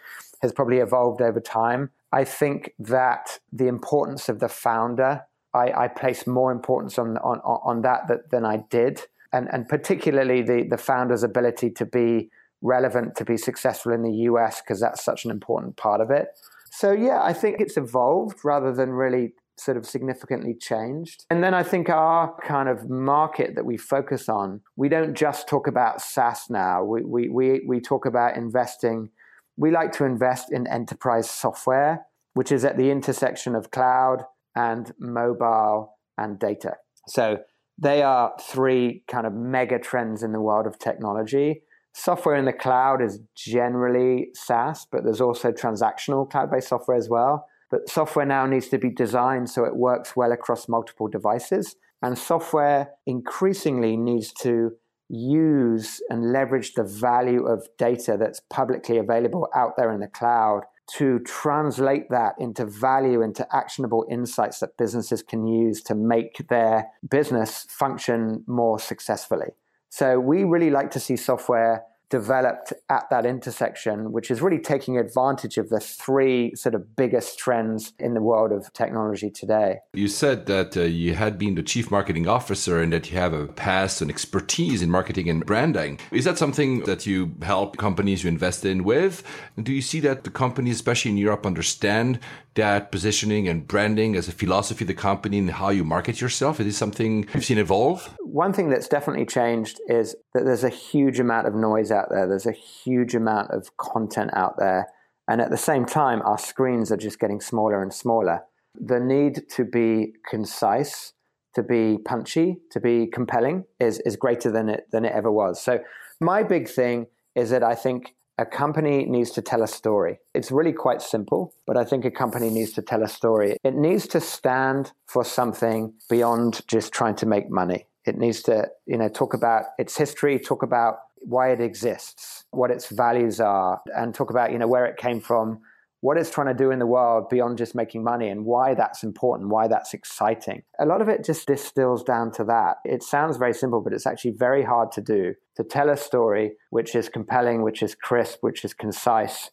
has 0.41 0.53
probably 0.53 0.77
evolved 0.77 1.21
over 1.21 1.41
time. 1.41 1.89
I 2.13 2.23
think 2.23 2.73
that 2.79 3.39
the 3.51 3.67
importance 3.67 4.29
of 4.29 4.39
the 4.39 4.49
founder, 4.49 5.23
I, 5.53 5.71
I 5.73 5.87
place 5.89 6.25
more 6.25 6.53
importance 6.53 6.97
on 6.97 7.17
on 7.17 7.39
on 7.39 7.81
that, 7.81 8.29
than 8.31 8.45
I 8.45 8.63
did, 8.69 9.01
and 9.33 9.49
and 9.51 9.67
particularly 9.67 10.41
the 10.41 10.63
the 10.63 10.77
founder's 10.77 11.23
ability 11.23 11.71
to 11.71 11.85
be 11.85 12.29
relevant 12.61 13.15
to 13.15 13.25
be 13.25 13.37
successful 13.37 13.91
in 13.91 14.03
the 14.03 14.13
US 14.29 14.61
because 14.61 14.79
that's 14.79 15.03
such 15.03 15.25
an 15.25 15.31
important 15.31 15.77
part 15.77 16.01
of 16.01 16.11
it. 16.11 16.27
So 16.71 16.91
yeah, 16.91 17.21
I 17.21 17.33
think 17.33 17.59
it's 17.59 17.77
evolved 17.77 18.39
rather 18.43 18.73
than 18.73 18.91
really 18.91 19.33
sort 19.57 19.77
of 19.77 19.85
significantly 19.85 20.55
changed. 20.59 21.25
And 21.29 21.43
then 21.43 21.53
I 21.53 21.63
think 21.63 21.89
our 21.89 22.35
kind 22.43 22.69
of 22.69 22.89
market 22.89 23.55
that 23.55 23.65
we 23.65 23.77
focus 23.77 24.29
on, 24.29 24.61
we 24.75 24.89
don't 24.89 25.13
just 25.13 25.47
talk 25.47 25.67
about 25.67 26.01
SaaS 26.01 26.49
now. 26.49 26.83
We 26.83 27.03
we 27.03 27.29
we, 27.29 27.61
we 27.67 27.79
talk 27.79 28.05
about 28.05 28.37
investing. 28.37 29.09
We 29.57 29.71
like 29.71 29.91
to 29.93 30.05
invest 30.05 30.51
in 30.51 30.65
enterprise 30.67 31.29
software, 31.29 32.05
which 32.33 32.51
is 32.51 32.65
at 32.65 32.77
the 32.77 32.89
intersection 32.89 33.53
of 33.55 33.69
cloud 33.71 34.23
and 34.55 34.93
mobile 34.97 35.97
and 36.17 36.39
data. 36.39 36.77
So 37.07 37.39
they 37.77 38.01
are 38.01 38.33
three 38.39 39.03
kind 39.07 39.27
of 39.27 39.33
mega 39.33 39.79
trends 39.79 40.23
in 40.23 40.31
the 40.31 40.41
world 40.41 40.67
of 40.67 40.79
technology 40.79 41.63
Software 41.93 42.35
in 42.35 42.45
the 42.45 42.53
cloud 42.53 43.01
is 43.01 43.19
generally 43.35 44.29
SaaS, 44.33 44.87
but 44.91 45.03
there's 45.03 45.21
also 45.21 45.51
transactional 45.51 46.29
cloud 46.29 46.49
based 46.51 46.69
software 46.69 46.97
as 46.97 47.09
well. 47.09 47.47
But 47.69 47.89
software 47.89 48.25
now 48.25 48.45
needs 48.45 48.67
to 48.69 48.77
be 48.77 48.89
designed 48.89 49.49
so 49.49 49.65
it 49.65 49.75
works 49.75 50.15
well 50.15 50.31
across 50.31 50.67
multiple 50.67 51.07
devices. 51.07 51.75
And 52.01 52.17
software 52.17 52.89
increasingly 53.05 53.95
needs 53.95 54.33
to 54.41 54.71
use 55.09 56.01
and 56.09 56.31
leverage 56.31 56.73
the 56.73 56.83
value 56.83 57.45
of 57.45 57.67
data 57.77 58.17
that's 58.17 58.41
publicly 58.49 58.97
available 58.97 59.47
out 59.55 59.73
there 59.77 59.91
in 59.91 59.99
the 59.99 60.07
cloud 60.07 60.63
to 60.97 61.19
translate 61.19 62.09
that 62.09 62.35
into 62.39 62.65
value, 62.65 63.21
into 63.21 63.47
actionable 63.55 64.05
insights 64.09 64.59
that 64.59 64.77
businesses 64.77 65.21
can 65.21 65.45
use 65.45 65.81
to 65.83 65.95
make 65.95 66.47
their 66.49 66.87
business 67.09 67.65
function 67.69 68.43
more 68.47 68.79
successfully. 68.79 69.51
So 69.91 70.21
we 70.21 70.45
really 70.45 70.69
like 70.69 70.89
to 70.91 71.01
see 71.01 71.17
software 71.17 71.83
developed 72.09 72.73
at 72.89 73.09
that 73.09 73.25
intersection, 73.25 74.11
which 74.11 74.31
is 74.31 74.41
really 74.41 74.59
taking 74.59 74.97
advantage 74.97 75.57
of 75.57 75.69
the 75.69 75.79
three 75.79 76.53
sort 76.55 76.75
of 76.75 76.95
biggest 76.95 77.39
trends 77.39 77.93
in 77.99 78.13
the 78.13 78.21
world 78.21 78.51
of 78.51 78.71
technology 78.73 79.29
today. 79.29 79.79
You 79.93 80.07
said 80.07 80.45
that 80.45 80.77
uh, 80.77 80.81
you 80.81 81.15
had 81.15 81.37
been 81.37 81.55
the 81.55 81.63
chief 81.63 81.89
marketing 81.89 82.27
officer 82.27 82.81
and 82.81 82.91
that 82.93 83.09
you 83.09 83.17
have 83.17 83.33
a 83.33 83.47
past 83.47 84.01
and 84.01 84.09
expertise 84.09 84.81
in 84.81 84.89
marketing 84.89 85.29
and 85.29 85.45
branding. 85.45 85.99
Is 86.11 86.25
that 86.25 86.37
something 86.37 86.81
that 86.81 87.05
you 87.05 87.33
help 87.41 87.77
companies 87.77 88.23
you 88.23 88.29
invest 88.29 88.63
in 88.65 88.83
with? 88.83 89.23
Do 89.61 89.73
you 89.73 89.81
see 89.81 89.99
that 90.01 90.23
the 90.23 90.31
companies, 90.31 90.75
especially 90.75 91.11
in 91.11 91.17
Europe, 91.17 91.45
understand 91.45 92.19
that 92.55 92.91
positioning 92.91 93.47
and 93.47 93.67
branding 93.67 94.15
as 94.15 94.27
a 94.27 94.31
philosophy 94.31 94.83
of 94.83 94.87
the 94.87 94.93
company 94.93 95.37
and 95.37 95.51
how 95.51 95.69
you 95.69 95.83
market 95.83 96.19
yourself? 96.19 96.59
Is 96.59 96.65
this 96.65 96.77
something 96.77 97.27
you've 97.33 97.45
seen 97.45 97.57
evolve? 97.57 98.13
One 98.19 98.53
thing 98.53 98.69
that's 98.69 98.87
definitely 98.87 99.25
changed 99.25 99.79
is 99.87 100.15
that 100.33 100.43
there's 100.43 100.63
a 100.63 100.69
huge 100.69 101.19
amount 101.19 101.47
of 101.47 101.55
noise 101.55 101.91
out 101.91 102.09
there. 102.09 102.27
There's 102.27 102.45
a 102.45 102.51
huge 102.51 103.15
amount 103.15 103.51
of 103.51 103.75
content 103.77 104.31
out 104.33 104.55
there. 104.57 104.87
And 105.27 105.39
at 105.39 105.49
the 105.49 105.57
same 105.57 105.85
time, 105.85 106.21
our 106.23 106.37
screens 106.37 106.91
are 106.91 106.97
just 106.97 107.19
getting 107.19 107.39
smaller 107.39 107.81
and 107.81 107.93
smaller. 107.93 108.41
The 108.75 108.99
need 108.99 109.49
to 109.51 109.63
be 109.63 110.13
concise, 110.29 111.13
to 111.55 111.63
be 111.63 111.99
punchy, 112.03 112.57
to 112.71 112.79
be 112.79 113.07
compelling 113.07 113.65
is, 113.79 113.99
is 113.99 114.15
greater 114.15 114.51
than 114.51 114.69
it, 114.69 114.87
than 114.91 115.05
it 115.05 115.13
ever 115.13 115.31
was. 115.31 115.61
So, 115.61 115.79
my 116.19 116.43
big 116.43 116.67
thing 116.69 117.07
is 117.35 117.49
that 117.49 117.63
I 117.63 117.75
think 117.75 118.13
a 118.41 118.45
company 118.45 119.05
needs 119.05 119.31
to 119.31 119.41
tell 119.41 119.61
a 119.61 119.67
story. 119.67 120.19
It's 120.33 120.51
really 120.51 120.73
quite 120.73 121.01
simple, 121.01 121.53
but 121.67 121.77
I 121.77 121.85
think 121.85 122.05
a 122.05 122.11
company 122.11 122.49
needs 122.49 122.73
to 122.73 122.81
tell 122.81 123.03
a 123.03 123.07
story. 123.07 123.57
It 123.63 123.75
needs 123.75 124.07
to 124.07 124.19
stand 124.19 124.91
for 125.07 125.23
something 125.23 125.93
beyond 126.09 126.61
just 126.67 126.91
trying 126.91 127.15
to 127.17 127.27
make 127.27 127.51
money. 127.51 127.85
It 128.05 128.17
needs 128.17 128.41
to, 128.43 128.67
you 128.87 128.97
know, 128.97 129.09
talk 129.09 129.35
about 129.35 129.65
its 129.77 129.95
history, 129.95 130.39
talk 130.39 130.63
about 130.63 130.95
why 131.21 131.51
it 131.51 131.61
exists, 131.61 132.45
what 132.49 132.71
its 132.71 132.89
values 132.89 133.39
are, 133.39 133.79
and 133.95 134.15
talk 134.15 134.31
about 134.31 134.51
you 134.51 134.57
know 134.57 134.67
where 134.67 134.87
it 134.87 134.97
came 134.97 135.21
from, 135.21 135.61
what 136.01 136.17
it's 136.17 136.29
trying 136.29 136.47
to 136.47 136.53
do 136.53 136.71
in 136.71 136.79
the 136.79 136.85
world 136.85 137.29
beyond 137.29 137.57
just 137.57 137.73
making 137.73 138.03
money, 138.03 138.29
and 138.29 138.45
why 138.45 138.73
that's 138.73 139.03
important, 139.03 139.49
why 139.49 139.67
that's 139.67 139.93
exciting. 139.93 140.63
A 140.79 140.85
lot 140.85 141.01
of 141.01 141.07
it 141.07 141.23
just 141.23 141.47
distills 141.47 142.03
down 142.03 142.31
to 142.33 142.43
that. 142.45 142.77
It 142.83 143.03
sounds 143.03 143.37
very 143.37 143.53
simple, 143.53 143.81
but 143.81 143.93
it's 143.93 144.07
actually 144.07 144.31
very 144.31 144.63
hard 144.63 144.91
to 144.93 145.01
do. 145.01 145.35
To 145.57 145.63
tell 145.63 145.89
a 145.89 145.97
story 145.97 146.53
which 146.71 146.95
is 146.95 147.07
compelling, 147.07 147.61
which 147.61 147.81
is 147.81 147.95
crisp, 147.95 148.39
which 148.41 148.65
is 148.65 148.73
concise, 148.73 149.49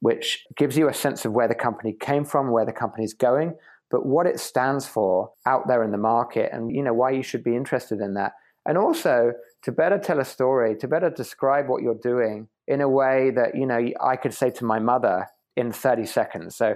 which 0.00 0.44
gives 0.56 0.76
you 0.76 0.88
a 0.88 0.94
sense 0.94 1.24
of 1.24 1.32
where 1.32 1.48
the 1.48 1.54
company 1.54 1.94
came 1.98 2.24
from, 2.24 2.50
where 2.50 2.66
the 2.66 2.72
company's 2.72 3.14
going, 3.14 3.54
but 3.90 4.06
what 4.06 4.26
it 4.26 4.40
stands 4.40 4.86
for 4.86 5.32
out 5.46 5.68
there 5.68 5.82
in 5.84 5.90
the 5.90 5.98
market, 5.98 6.50
and 6.52 6.74
you 6.74 6.82
know 6.82 6.94
why 6.94 7.10
you 7.10 7.22
should 7.22 7.44
be 7.44 7.56
interested 7.56 8.00
in 8.00 8.14
that 8.14 8.32
and 8.66 8.78
also 8.78 9.32
to 9.62 9.72
better 9.72 9.98
tell 9.98 10.20
a 10.20 10.24
story, 10.24 10.76
to 10.76 10.88
better 10.88 11.10
describe 11.10 11.68
what 11.68 11.82
you're 11.82 11.94
doing 11.94 12.48
in 12.66 12.80
a 12.80 12.88
way 12.88 13.30
that, 13.30 13.54
you 13.54 13.66
know, 13.66 13.80
I 14.00 14.16
could 14.16 14.34
say 14.34 14.50
to 14.50 14.64
my 14.64 14.78
mother 14.78 15.26
in 15.60 15.72
30 15.72 16.06
seconds. 16.06 16.56
So, 16.56 16.74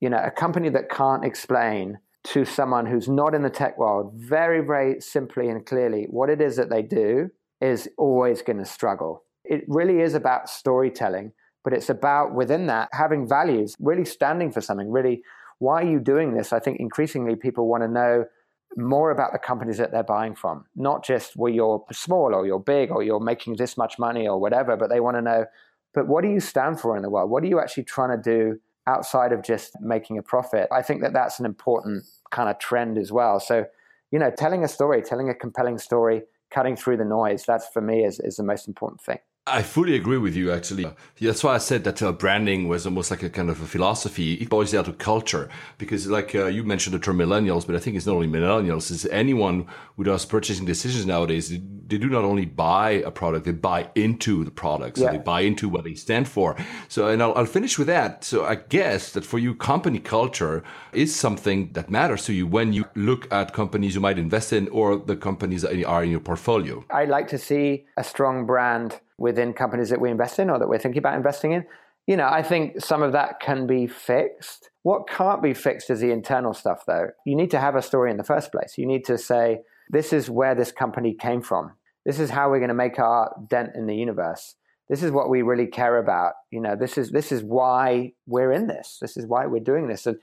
you 0.00 0.10
know, 0.10 0.18
a 0.22 0.30
company 0.30 0.68
that 0.70 0.90
can't 0.90 1.24
explain 1.24 1.98
to 2.24 2.44
someone 2.44 2.86
who's 2.86 3.08
not 3.08 3.34
in 3.34 3.42
the 3.42 3.50
tech 3.50 3.78
world 3.78 4.12
very, 4.14 4.64
very 4.64 5.00
simply 5.00 5.48
and 5.48 5.64
clearly 5.66 6.06
what 6.08 6.30
it 6.30 6.40
is 6.40 6.56
that 6.56 6.70
they 6.70 6.82
do 6.82 7.30
is 7.60 7.88
always 7.98 8.42
going 8.42 8.58
to 8.58 8.64
struggle. 8.64 9.24
It 9.44 9.64
really 9.68 10.00
is 10.00 10.14
about 10.14 10.48
storytelling, 10.48 11.32
but 11.64 11.72
it's 11.72 11.90
about 11.90 12.34
within 12.34 12.66
that 12.66 12.88
having 12.92 13.28
values, 13.28 13.76
really 13.80 14.04
standing 14.04 14.50
for 14.52 14.60
something, 14.60 14.90
really, 14.90 15.22
why 15.58 15.82
are 15.82 15.86
you 15.88 16.00
doing 16.00 16.34
this? 16.34 16.52
I 16.52 16.58
think 16.58 16.80
increasingly 16.80 17.36
people 17.36 17.68
want 17.68 17.82
to 17.82 17.88
know 17.88 18.24
more 18.76 19.10
about 19.10 19.32
the 19.32 19.38
companies 19.38 19.78
that 19.78 19.92
they're 19.92 20.02
buying 20.02 20.34
from, 20.34 20.64
not 20.74 21.04
just 21.04 21.36
well, 21.36 21.52
you're 21.52 21.84
small 21.92 22.34
or 22.34 22.46
you're 22.46 22.58
big 22.58 22.90
or 22.90 23.02
you're 23.02 23.20
making 23.20 23.56
this 23.56 23.76
much 23.76 23.98
money 23.98 24.26
or 24.26 24.40
whatever, 24.40 24.76
but 24.76 24.90
they 24.90 25.00
want 25.00 25.16
to 25.16 25.22
know, 25.22 25.44
but 25.94 26.08
what 26.08 26.22
do 26.22 26.30
you 26.30 26.40
stand 26.40 26.80
for 26.80 26.96
in 26.96 27.02
the 27.02 27.10
world? 27.10 27.30
What 27.30 27.42
are 27.42 27.46
you 27.46 27.60
actually 27.60 27.84
trying 27.84 28.16
to 28.16 28.22
do 28.22 28.58
outside 28.86 29.32
of 29.32 29.42
just 29.42 29.76
making 29.80 30.18
a 30.18 30.22
profit? 30.22 30.68
I 30.72 30.82
think 30.82 31.02
that 31.02 31.12
that's 31.12 31.38
an 31.38 31.46
important 31.46 32.04
kind 32.30 32.48
of 32.48 32.58
trend 32.58 32.98
as 32.98 33.12
well. 33.12 33.40
So, 33.40 33.66
you 34.10 34.18
know, 34.18 34.30
telling 34.30 34.64
a 34.64 34.68
story, 34.68 35.02
telling 35.02 35.28
a 35.28 35.34
compelling 35.34 35.78
story, 35.78 36.22
cutting 36.50 36.76
through 36.76 36.98
the 36.98 37.04
noise, 37.04 37.44
that's 37.46 37.68
for 37.68 37.80
me 37.80 38.04
is, 38.04 38.20
is 38.20 38.36
the 38.36 38.42
most 38.42 38.68
important 38.68 39.00
thing. 39.00 39.18
I 39.44 39.62
fully 39.62 39.96
agree 39.96 40.18
with 40.18 40.36
you, 40.36 40.52
actually. 40.52 40.86
That's 41.20 41.42
why 41.42 41.56
I 41.56 41.58
said 41.58 41.82
that 41.82 42.00
uh, 42.00 42.12
branding 42.12 42.68
was 42.68 42.86
almost 42.86 43.10
like 43.10 43.24
a 43.24 43.28
kind 43.28 43.50
of 43.50 43.60
a 43.60 43.66
philosophy. 43.66 44.34
It 44.34 44.48
boils 44.48 44.70
down 44.70 44.84
to 44.84 44.92
culture 44.92 45.48
because, 45.78 46.06
like 46.06 46.32
uh, 46.32 46.46
you 46.46 46.62
mentioned 46.62 46.94
the 46.94 47.00
term 47.00 47.18
millennials, 47.18 47.66
but 47.66 47.74
I 47.74 47.80
think 47.80 47.96
it's 47.96 48.06
not 48.06 48.14
only 48.14 48.28
millennials, 48.28 48.92
it's 48.92 49.04
anyone 49.06 49.66
who 49.96 50.04
does 50.04 50.24
purchasing 50.24 50.64
decisions 50.64 51.06
nowadays. 51.06 51.48
They 51.48 51.98
do 51.98 52.08
not 52.08 52.22
only 52.22 52.44
buy 52.44 53.02
a 53.04 53.10
product, 53.10 53.44
they 53.44 53.50
buy 53.50 53.90
into 53.96 54.44
the 54.44 54.52
product. 54.52 54.98
So 54.98 55.04
yeah. 55.04 55.12
they 55.12 55.18
buy 55.18 55.40
into 55.40 55.68
what 55.68 55.82
they 55.82 55.94
stand 55.94 56.28
for. 56.28 56.54
So, 56.86 57.08
and 57.08 57.20
I'll, 57.20 57.34
I'll 57.34 57.44
finish 57.44 57.76
with 57.78 57.88
that. 57.88 58.22
So 58.22 58.44
I 58.44 58.54
guess 58.54 59.10
that 59.10 59.24
for 59.24 59.40
you, 59.40 59.56
company 59.56 59.98
culture 59.98 60.62
is 60.92 61.16
something 61.16 61.72
that 61.72 61.90
matters 61.90 62.26
to 62.26 62.32
you 62.32 62.46
when 62.46 62.72
you 62.72 62.84
look 62.94 63.30
at 63.32 63.52
companies 63.52 63.96
you 63.96 64.00
might 64.00 64.20
invest 64.20 64.52
in 64.52 64.68
or 64.68 64.98
the 64.98 65.16
companies 65.16 65.62
that 65.62 65.84
are 65.84 66.04
in 66.04 66.12
your 66.12 66.20
portfolio. 66.20 66.84
I 66.90 67.06
like 67.06 67.26
to 67.28 67.38
see 67.38 67.86
a 67.96 68.04
strong 68.04 68.46
brand 68.46 69.00
within 69.18 69.52
companies 69.52 69.90
that 69.90 70.00
we 70.00 70.10
invest 70.10 70.38
in 70.38 70.50
or 70.50 70.58
that 70.58 70.68
we're 70.68 70.78
thinking 70.78 70.98
about 70.98 71.14
investing 71.14 71.52
in. 71.52 71.64
You 72.06 72.16
know, 72.16 72.28
I 72.28 72.42
think 72.42 72.80
some 72.80 73.02
of 73.02 73.12
that 73.12 73.40
can 73.40 73.66
be 73.66 73.86
fixed. 73.86 74.70
What 74.82 75.08
can't 75.08 75.42
be 75.42 75.54
fixed 75.54 75.88
is 75.90 76.00
the 76.00 76.10
internal 76.10 76.52
stuff, 76.52 76.84
though. 76.86 77.10
You 77.24 77.36
need 77.36 77.50
to 77.52 77.60
have 77.60 77.76
a 77.76 77.82
story 77.82 78.10
in 78.10 78.16
the 78.16 78.24
first 78.24 78.50
place. 78.50 78.76
You 78.76 78.86
need 78.86 79.04
to 79.04 79.16
say, 79.16 79.60
this 79.90 80.12
is 80.12 80.28
where 80.28 80.54
this 80.54 80.72
company 80.72 81.14
came 81.14 81.42
from. 81.42 81.72
This 82.04 82.18
is 82.18 82.30
how 82.30 82.50
we're 82.50 82.58
going 82.58 82.68
to 82.68 82.74
make 82.74 82.98
our 82.98 83.32
dent 83.48 83.70
in 83.76 83.86
the 83.86 83.94
universe. 83.94 84.56
This 84.88 85.02
is 85.02 85.12
what 85.12 85.30
we 85.30 85.42
really 85.42 85.66
care 85.66 85.98
about. 85.98 86.32
You 86.50 86.60
know, 86.60 86.74
this 86.74 86.98
is 86.98 87.10
this 87.10 87.30
is 87.30 87.42
why 87.42 88.12
we're 88.26 88.52
in 88.52 88.66
this. 88.66 88.98
This 89.00 89.16
is 89.16 89.26
why 89.26 89.46
we're 89.46 89.62
doing 89.62 89.86
this. 89.86 90.06
And 90.06 90.18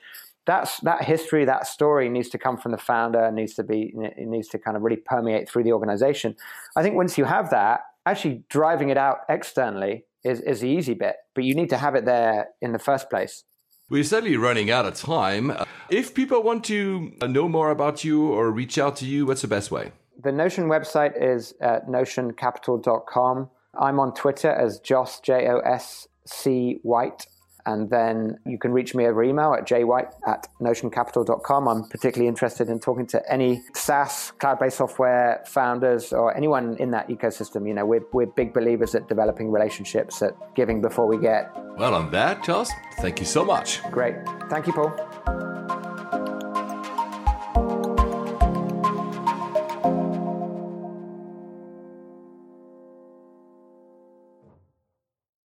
that's 0.46 0.80
that 0.82 1.04
history, 1.04 1.46
that 1.46 1.68
story 1.68 2.10
needs 2.10 2.30
to 2.30 2.38
come 2.38 2.58
from 2.58 2.72
the 2.72 2.78
founder. 2.78 3.32
Needs 3.32 3.54
to 3.56 3.64
be 3.64 3.94
it 3.96 4.28
needs 4.28 4.48
to 4.50 4.60
kind 4.60 4.76
of 4.76 4.84
really 4.84 4.98
permeate 4.98 5.50
through 5.50 5.64
the 5.64 5.72
organization. 5.72 6.36
I 6.76 6.84
think 6.84 6.96
once 6.96 7.18
you 7.18 7.26
have 7.26 7.50
that, 7.52 7.82
actually 8.12 8.44
driving 8.50 8.90
it 8.90 8.98
out 8.98 9.20
externally 9.30 10.06
is, 10.24 10.42
is 10.42 10.62
the 10.62 10.70
easy 10.70 10.94
bit, 10.94 11.16
but 11.36 11.44
you 11.44 11.56
need 11.56 11.70
to 11.70 11.78
have 11.78 11.96
it 11.96 12.06
there 12.06 12.48
in 12.62 12.72
the 12.72 12.80
first 12.80 13.10
place. 13.10 13.44
We're 13.90 14.04
sadly 14.04 14.38
running 14.38 14.70
out 14.70 14.86
of 14.86 14.94
time. 14.96 15.52
If 15.90 16.14
people 16.14 16.44
want 16.44 16.64
to 16.66 17.12
know 17.28 17.50
more 17.50 17.72
about 17.72 18.04
you 18.04 18.28
or 18.28 18.52
reach 18.52 18.78
out 18.78 18.96
to 18.98 19.06
you, 19.06 19.26
what's 19.26 19.42
the 19.42 19.48
best 19.48 19.72
way? 19.72 19.92
The 20.22 20.32
Notion 20.32 20.66
website 20.66 21.14
is 21.20 21.54
uh, 21.62 21.66
at 21.66 21.88
notioncapital.com. 21.88 23.50
I'm 23.80 24.00
on 24.00 24.14
Twitter 24.14 24.52
as 24.52 24.80
Jos, 24.80 25.20
J 25.22 25.48
O 25.48 25.60
S 25.60 26.08
C 26.26 26.80
White. 26.84 27.26
And 27.66 27.90
then 27.90 28.40
you 28.46 28.58
can 28.58 28.72
reach 28.72 28.96
me 28.96 29.06
over 29.06 29.24
email 29.24 29.54
at 29.54 29.68
jwhite 29.68 30.14
at 30.28 30.48
notioncapital.com. 30.62 31.68
I'm 31.68 31.84
particularly 31.90 32.28
interested 32.28 32.70
in 32.70 32.80
talking 32.80 33.06
to 33.08 33.32
any 33.32 33.62
SaaS, 33.74 34.32
cloud 34.40 34.60
based 34.60 34.78
software 34.78 35.44
founders 35.46 36.14
or 36.14 36.36
anyone 36.36 36.78
in 36.78 36.92
that 36.92 37.10
ecosystem. 37.10 37.68
You 37.68 37.74
know, 37.74 37.86
we're, 37.86 38.04
we're 38.14 38.28
big 38.28 38.54
believers 38.54 38.96
at 38.96 39.08
developing 39.08 39.52
relationships, 39.52 40.22
at 40.22 40.34
giving 40.56 40.82
before 40.82 41.08
we 41.08 41.18
get. 41.18 41.52
Well, 41.78 41.96
on 41.96 42.12
that, 42.12 42.44
Jos, 42.44 42.72
thank 42.98 43.20
you 43.20 43.26
so 43.26 43.46
much. 43.46 43.82
Great. 43.92 44.16
Thank 44.50 44.68
you, 44.68 44.74
Paul. 44.74 45.79